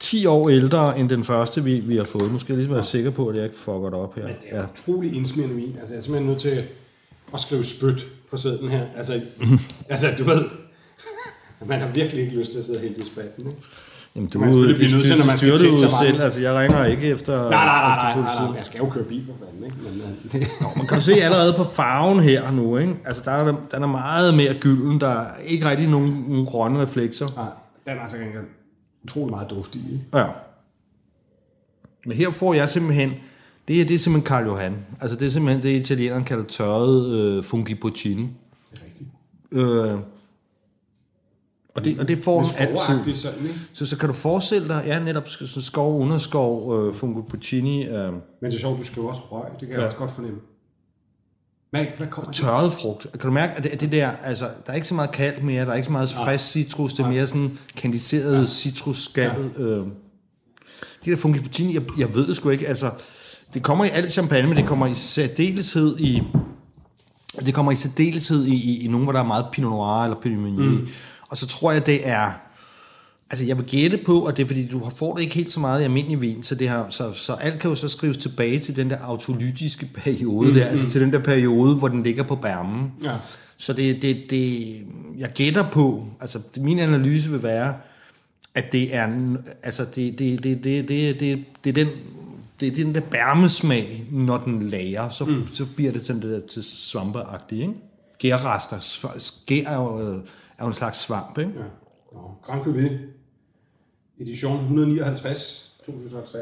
[0.00, 2.32] 10 år ældre end den første, vi, vi har fået.
[2.32, 4.22] Nu skal jeg ligesom være sikker på, at jeg ikke fucker det op her.
[4.22, 4.66] Men det er ja.
[4.72, 5.76] utrolig indsmirrende vin.
[5.80, 6.64] Altså, jeg er simpelthen nødt til
[7.34, 8.86] at skrive spyt på sæden her.
[8.96, 9.20] Altså,
[9.90, 10.44] altså du ved,
[11.66, 13.58] man har virkelig ikke lyst til at sidde helt i spalten, ikke?
[14.16, 16.20] Jamen, du, Man selvfølgelig blive nødt til, når man styrer det teste ud selv.
[16.22, 17.32] Altså, jeg ringer ikke efter...
[17.36, 18.48] Nej, nej, nej, nej, nej, politiet.
[18.48, 19.76] nej, jeg skal jo køre bil for fanden, ikke?
[19.76, 22.94] Men, øh, det, Man kan du se allerede på farven her nu, ikke?
[23.04, 23.44] Altså, der er,
[23.74, 25.00] den er meget mere gylden.
[25.00, 27.26] Der er ikke rigtig nogen, nogen grønne reflekser.
[27.36, 27.44] nej,
[27.86, 28.44] den er altså gengæld
[29.04, 30.04] utrolig meget duftig, ikke?
[30.18, 30.26] Ja.
[32.06, 33.12] Men her får jeg simpelthen
[33.68, 34.76] Det her, det er simpelthen Carl Johan.
[35.00, 38.22] Altså det er simpelthen det, italieneren kalder tørret øh, fungi porcini.
[38.22, 39.10] Det er rigtigt.
[39.52, 39.98] Øh,
[41.76, 43.14] og det, og det får den altid.
[43.16, 43.60] Sådan, ikke?
[43.72, 48.12] Så, så kan du forestille dig, ja, netop så skov, underskov, øh, fungi porcini, øh,
[48.12, 49.50] Men det er sjovt, du skriver også røg.
[49.50, 49.84] Det kan jeg Ja.
[49.84, 50.38] også godt fornemme.
[51.70, 52.40] Hvad, hvad kommer det?
[52.40, 53.06] tørret frugt.
[53.12, 55.42] Kan du mærke, at det, at det der, altså, der er ikke så meget kalk
[55.42, 58.46] mere, der er ikke så meget frisk citrus, det er mere sådan kandiseret ja.
[58.46, 59.50] citrusskal.
[59.58, 59.62] Ja.
[59.62, 59.86] Øh.
[61.04, 62.90] De der fungi porcini, jeg, jeg ved det sgu ikke, altså,
[63.54, 66.22] det kommer i alt champagne, men det kommer i særdeleshed i,
[67.46, 70.20] det kommer i særdeleshed i, i, i nogle, hvor der er meget Pinot Noir eller
[70.20, 70.70] Pinot Meunier.
[70.70, 70.88] Mm.
[71.30, 72.30] Og så tror jeg, det er,
[73.30, 75.52] altså jeg vil gætte på, og det er fordi, du har- får det ikke helt
[75.52, 78.16] så meget i almindelig vin, så, det har, så, så alt kan jo så skrives
[78.16, 82.02] tilbage til den der autolytiske periode mm, der, altså til den der periode, hvor den
[82.02, 82.92] ligger på bærmen.
[83.02, 83.16] Ja.
[83.56, 84.76] Så det, det, det,
[85.18, 87.74] jeg gætter på, altså min analyse vil være,
[88.54, 89.08] at det er,
[89.62, 91.88] altså det, det, det, det, det, det, det er den,
[92.60, 95.46] det er den der bærmesmag, når den lager, så, mm.
[95.54, 97.72] så bliver det sådan det der til svampeagtigt, ikke?
[98.18, 98.76] Gærrester,
[99.66, 100.18] er jo, øh,
[100.58, 101.50] er jo en slags svamp, ikke?
[101.56, 101.64] Ja.
[102.12, 102.92] Nå, Grand Cuvée.
[104.20, 106.38] Edition 159, 2003.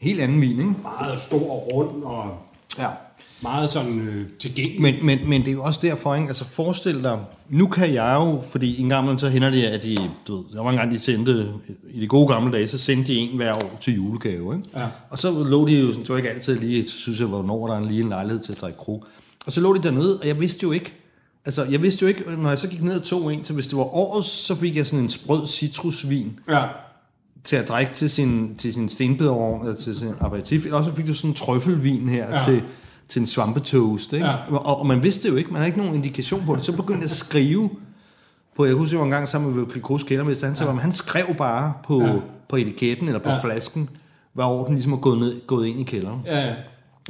[0.00, 0.74] Helt anden vin, ikke?
[0.82, 2.38] Meget stor og rund og
[2.78, 2.90] Ja.
[3.42, 4.82] Meget sådan øh, tilgængelig.
[4.82, 6.28] Men, men, men det er jo også derfor, ikke?
[6.28, 7.18] Altså forestil dig,
[7.48, 9.96] nu kan jeg jo, fordi en gang imellem så hænder det, at de,
[10.28, 11.46] du ved, der var en gang, de sendte,
[11.90, 14.68] i de gode gamle dage, så sendte de en hver år til julegave, ikke?
[14.76, 14.86] Ja.
[15.10, 17.74] Og så lå de jo, sådan, det var ikke altid lige, synes jeg, hvornår der
[17.74, 19.04] er lige en lejlighed til at drikke krog.
[19.46, 20.92] Og så lå de dernede, og jeg vidste jo ikke,
[21.44, 23.66] altså jeg vidste jo ikke, når jeg så gik ned og tog en, så hvis
[23.66, 26.62] det var årets, så fik jeg sådan en sprød citrusvin, Ja.
[27.44, 31.06] til at drikke til sin, til sin stenbiderovn, eller til sin aperitif, eller også fik
[31.06, 32.38] du sådan en trøffelvin her ja.
[32.38, 32.62] til,
[33.08, 34.12] til en svampetoast.
[34.12, 34.26] Ikke?
[34.26, 34.34] Ja.
[34.50, 36.64] Og, og, man vidste det jo ikke, man havde ikke nogen indikation på det.
[36.64, 37.70] Så begyndte jeg at skrive
[38.56, 40.78] på, jeg husker, var en gang sammen med Clicquot's kældermester, han, sagde, ja.
[40.78, 42.12] han skrev bare på, Ja.
[42.48, 43.38] på etiketten eller på Ja.
[43.40, 43.90] flasken,
[44.32, 46.20] hvad år den ligesom er gået, ned, gået ind i kælderen.
[46.26, 46.54] Ja, ja.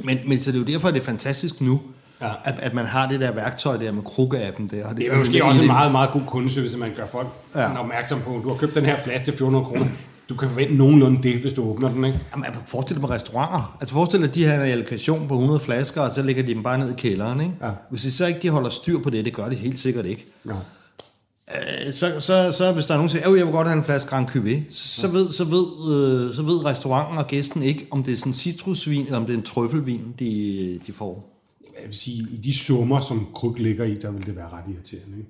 [0.03, 1.79] Men, men så det er jo derfor, at det er fantastisk nu,
[2.21, 2.29] Ja.
[2.43, 4.85] at, at man har det der værktøj der med krukke-appen der.
[4.87, 7.27] Og Det er måske også en meget, meget god kundeservice, at man gør folk.
[7.55, 7.79] Ja.
[7.79, 8.39] opmærksom på.
[8.43, 9.85] Du har købt den her flaske til 400 kroner.
[10.29, 12.19] Du kan forvente nogenlunde det, hvis du åbner den, ikke?
[12.31, 13.77] Jamen, altså, forestil dig på restauranter.
[13.79, 16.53] Altså forestil dig, at de har en allokation på 100 flasker, og så lægger de
[16.53, 17.41] dem bare ned i kælderen.
[17.41, 17.53] Ikke?
[17.61, 17.71] Ja.
[17.89, 20.25] Hvis de så ikke de holder styr på det, det gør de helt sikkert ikke.
[20.45, 20.51] Ja.
[20.51, 23.77] Øh, Så, så, så hvis der er nogen, der siger, at jeg vil godt have
[23.77, 25.65] en flaske Grand Cuvée, så ved, så, ved,
[25.95, 29.25] øh, så ved restauranten og gæsten ikke, om det er sådan en citrusvin, eller om
[29.25, 31.35] det er en trøffelvin, de, de får.
[31.81, 34.73] Jeg vil sige, i de summer, som kruk ligger i, der vil det være ret
[34.73, 35.29] irriterende, ikke?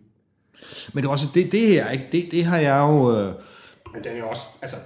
[0.93, 2.05] Men det er også det, det her, ikke?
[2.11, 3.19] Det, det har jeg jo...
[3.19, 3.33] Øh,
[3.93, 4.77] Men den er også, altså,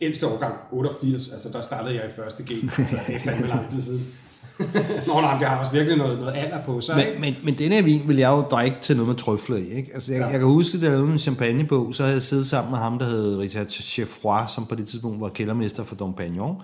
[0.00, 2.46] ældste årgang, 88, altså der startede jeg i første G.
[2.48, 4.06] det er fandme lang tid siden.
[5.06, 7.20] Nå nej, det har også virkelig noget, noget alder på sig, ikke?
[7.20, 9.68] Men, men, men denne her vin vil jeg jo drikke til noget med trøfler i.
[9.68, 9.90] Ikke?
[9.94, 10.26] Altså, jeg, Ja.
[10.26, 12.98] jeg kan huske, da jeg lavede en champagnebog, så havde jeg siddet sammen med ham,
[12.98, 16.56] der hed Richard Cheffroy, som på det tidspunkt var kældermester for Dom Pignon.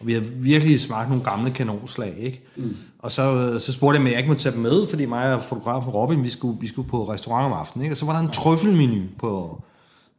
[0.00, 2.42] Og vi havde virkelig smagt nogle gamle kanonslag, ikke?
[2.56, 2.76] Mm.
[2.98, 5.42] Og så, så spurgte jeg, om jeg ikke måtte tage dem med, fordi mig og
[5.42, 7.94] fotografen Robin, vi skulle, vi skulle på restaurant om aftenen, ikke?
[7.94, 9.62] Og så var der en trøffelmenu på,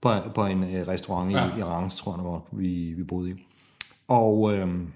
[0.10, 1.44] på, på en øh, restaurant Ja.
[1.46, 1.56] ja.
[1.56, 3.34] i, i Rangers, tror jeg, hvor vi, vi boede i.
[4.08, 4.88] Og, øhm,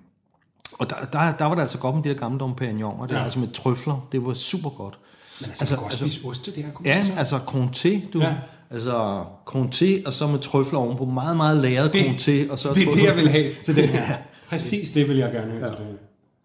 [0.80, 3.10] og der, der, der var det altså godt med de der gamle Dom Pignon, og
[3.10, 3.18] det Ja.
[3.20, 3.24] ja.
[3.24, 5.00] altså med trøfler, det var super godt.
[5.42, 6.72] Men altså, altså, du kan også altså- spise oste der.
[6.72, 7.14] kunne Ja, man så?
[7.18, 8.20] altså Conté, du.
[8.20, 8.28] Ja.
[8.30, 8.36] Ja.
[8.72, 11.06] Altså Conté, og så med trøfler ovenpå.
[11.06, 12.52] Meget, meget læret Det- Conté.
[12.52, 14.18] Og så det er det, jeg vil have til den her.
[14.50, 15.76] Præcis det vil jeg gerne have ja.
[15.76, 15.94] til her.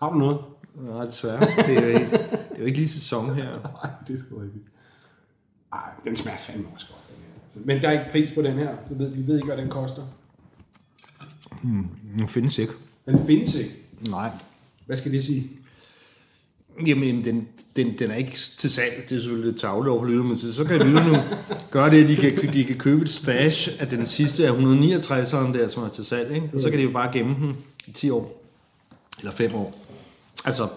[0.02, 0.38] Har du noget?
[0.74, 1.40] Nej, desværre.
[1.40, 2.20] Det er, jo ikke, det
[2.54, 3.44] er jo ikke lige sæson her.
[3.82, 4.58] Nej, det er sgu ikke.
[5.72, 7.03] Ej, den smager fandme også godt, her.
[7.54, 8.76] Men der er ikke pris på den her.
[8.88, 10.02] Du ved, vi ved ikke, hvad den koster.
[12.16, 12.72] Den findes ikke.
[13.06, 13.70] Den findes ikke.
[14.08, 14.30] Nej.
[14.86, 15.50] Hvad skal det sige?
[16.86, 19.04] Jamen, den, den, den er ikke til salg.
[19.08, 21.16] Det er selvfølgelig lidt tavle over for lytterne, men så kan lytterne nu
[21.70, 25.58] gøre det, at de kan, de kan købe et stash af den sidste af 169'eren
[25.58, 26.34] der, som er til salg.
[26.34, 26.50] Ikke?
[26.54, 28.42] Og så kan de jo bare gemme den i 10 år.
[29.18, 29.86] Eller 5 år.
[30.44, 30.68] Altså,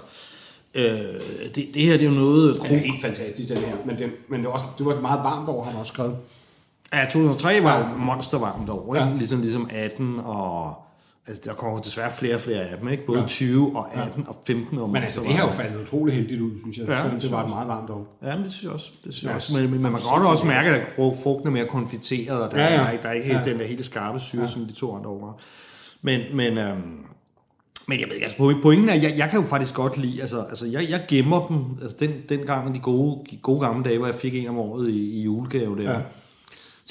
[0.73, 0.83] øh,
[1.55, 2.57] det, det her det er jo noget...
[2.57, 3.75] Den er helt fantastisk, den her.
[3.85, 5.93] Men, den, men det, var også, det var et meget varmt år, har han også
[5.93, 6.17] skrevet.
[6.93, 9.05] Ja, 2003 var jo monstervarmt år, ikke?
[9.05, 9.11] Ja.
[9.11, 9.17] Ja.
[9.17, 10.73] Ligesom, ligesom 18 og...
[11.29, 13.05] Altså, der kommer desværre flere og flere af dem, ikke?
[13.05, 13.23] Både Ja.
[13.23, 13.27] ja.
[13.27, 14.29] 20 og 18 ja.
[14.29, 14.87] og 15 år.
[14.87, 16.87] Men altså, det har jo faldet utrolig heldigt ud, synes jeg.
[16.87, 18.17] Ja, Ja, det var et meget varmt år.
[18.23, 18.91] Ja, men det synes jeg også.
[19.05, 19.57] Det synes jeg Ja, også.
[19.57, 20.81] Men, men, man kan godt også mærke, at
[21.23, 22.81] frugten er mere konfiteret, og der, Ja, ja, ja.
[22.81, 22.87] ja.
[22.87, 23.41] Er, ikke- der er ikke Ja.
[23.43, 24.47] den der helt skarpe syre, ja.
[24.47, 25.33] som de to andre år var.
[26.01, 26.77] Men, men, øhm,
[27.87, 30.21] men jeg ved ikke, altså po- pointen er, jeg, jeg kan jo faktisk godt lide,
[30.21, 33.83] altså, altså jeg, jeg gemmer dem, altså den, den gang, de gode, de gode gamle
[33.83, 35.99] dage, hvor jeg fik en om året i, i julegave der, Ja.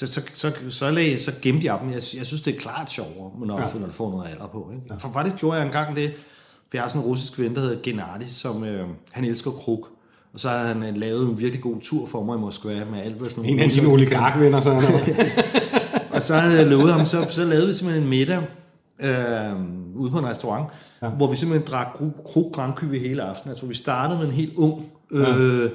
[0.00, 0.06] Ja.
[0.06, 1.88] så, så, så, så, lag, så gemte jeg dem.
[1.88, 3.66] Jeg, jeg synes, det er klart sjovere, når, Ja.
[3.74, 3.78] ja.
[3.78, 4.70] når du får noget alder på.
[4.74, 4.84] Ikke?
[4.90, 4.94] Ja.
[4.98, 6.12] For faktisk gjorde jeg engang det,
[6.54, 9.88] for jeg har sådan en russisk ven, der hedder Gennady, som øh, han elsker kruk.
[10.32, 13.02] Og så havde han øh, lavet en virkelig god tur for mig i Moskva med
[13.02, 14.84] alt, hvad sådan nogle En af dine oligarkvenner, så han
[16.14, 18.42] Og så havde jeg lovet ham, så, så lavede vi simpelthen en middag
[19.00, 20.66] øh, ude på en restaurant,
[21.02, 21.08] ja.
[21.08, 23.50] hvor vi simpelthen drak krug, krug Grand Cru i hele aften.
[23.50, 25.70] Altså, vi startede med en helt ung, øh,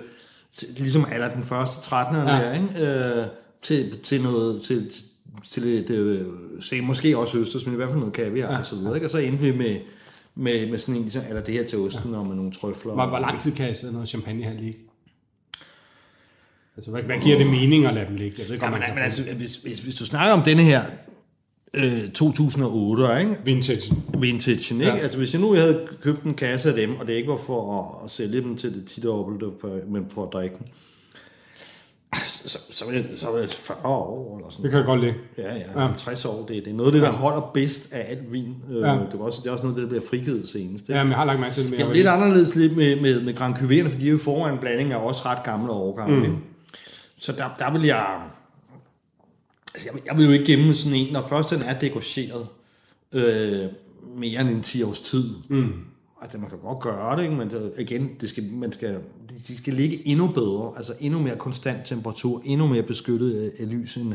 [0.54, 2.26] til, ligesom aller den første 13'erne ja.
[2.26, 2.86] der, ikke?
[2.86, 3.26] Øh,
[3.62, 5.04] til, til noget, til, til,
[5.52, 6.26] til et, øh,
[6.62, 8.60] se, måske også østers, men i hvert fald noget kaviar ja.
[8.60, 9.08] og så videre, ikke?
[9.08, 9.78] Og så endte vi med,
[10.36, 12.18] med, med sådan en, ligesom, eller det her til osten, ja.
[12.18, 12.94] og med nogle trøfler.
[12.94, 14.80] Hvor, hvor lang tid kan jeg sidde noget champagne her ligge?
[16.78, 18.36] Altså, hvad, hvad giver det mening at lade dem ligge?
[18.40, 20.82] Jeg ved ikke, Ja, men, men altså, hvis, hvis, hvis du snakker om denne her
[21.74, 23.38] øh, 2008, ikke?
[23.46, 23.94] Vintage.
[24.20, 24.94] vintagen, ikke?
[24.94, 24.98] Ja.
[25.00, 27.80] Altså hvis jeg nu havde købt en kasse af dem, og det ikke var for
[27.80, 30.68] at, at sælge dem til det tidobbelte, på- men for at drikke dem,
[32.16, 35.14] så, så, det, så det 40 år eller sådan Det kan jeg godt lide.
[35.38, 35.86] Ja, ja, Ja.
[35.88, 38.56] 50 år, det, det er noget af det, der holder bedst af alt vin.
[38.72, 38.76] Ja.
[38.94, 39.00] Ja.
[39.06, 40.90] Det, er også, det er også noget, det, der bliver frigivet senest.
[40.90, 40.98] Ikke?
[40.98, 43.22] Ja, men jeg har lagt mærke til det Det er lidt anderledes lidt med, med,
[43.22, 46.28] med Grand Cuvéerne, fordi de er jo foran en blanding af også ret gamle årgange.
[46.30, 46.36] Mm.
[47.18, 48.22] Så der, der vil jeg...
[49.74, 52.48] Altså, jeg, vil- jeg vil jo ikke gemme sådan en, når først den er degorgeret
[53.16, 53.70] øh,
[54.18, 55.30] mere end en 10 års tid.
[55.50, 55.72] Mm.
[56.22, 57.36] Altså, man kan godt gøre det, ikke?
[57.36, 59.00] men det, igen, det skal, man skal,
[59.48, 63.70] de skal ligge endnu bedre, altså endnu mere konstant temperatur, endnu mere beskyttet af, af
[63.70, 64.14] lys end,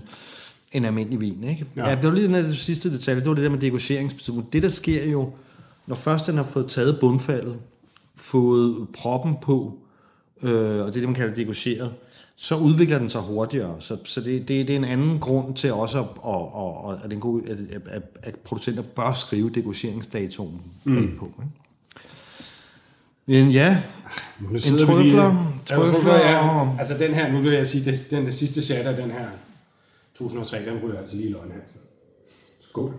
[0.73, 1.45] end almindelig vin.
[1.45, 1.67] Ikke?
[1.77, 1.89] Ja.
[1.89, 1.95] ja.
[1.95, 4.53] det var lige den her sidste detalje, det var det der med degorgeringsbetydning.
[4.53, 5.31] Det, der sker jo,
[5.87, 7.57] når først den har fået taget bundfaldet,
[8.15, 9.79] fået proppen på,
[10.43, 11.95] øh, og det er det, man kalder degorgeret,
[12.37, 13.77] så udvikler den sig hurtigere.
[13.79, 16.07] Så, så det, det, det er en anden grund til også, at,
[17.05, 20.95] at, at, gode, at, at, at, at producenter bør skrive degorgeringsdatoen mm.
[20.95, 21.27] bagpå.
[21.27, 21.66] Ikke?
[23.27, 23.83] Men ja,
[24.41, 26.79] Nu vi trøfler, trøfler ja.
[26.79, 29.27] Altså den her, nu vil jeg sige, det, den, den sidste chat af den her
[30.19, 31.61] 2003, den ryger altså lige i løgn her.
[31.67, 31.79] Så.
[32.69, 32.95] Skål.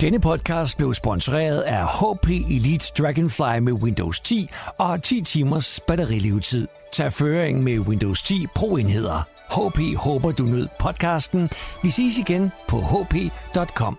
[0.00, 4.48] Denne podcast blev sponsoreret af HP Elite Dragonfly med Windows 10
[4.78, 6.68] og 10 timers batterilevetid.
[6.92, 9.28] Tag føring med Windows 10 Pro-enheder.
[9.50, 11.50] HP håber, du nød podcasten.
[11.82, 13.98] Vi ses igen på hp.com.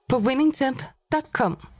[0.11, 1.70] på winningtemp.com.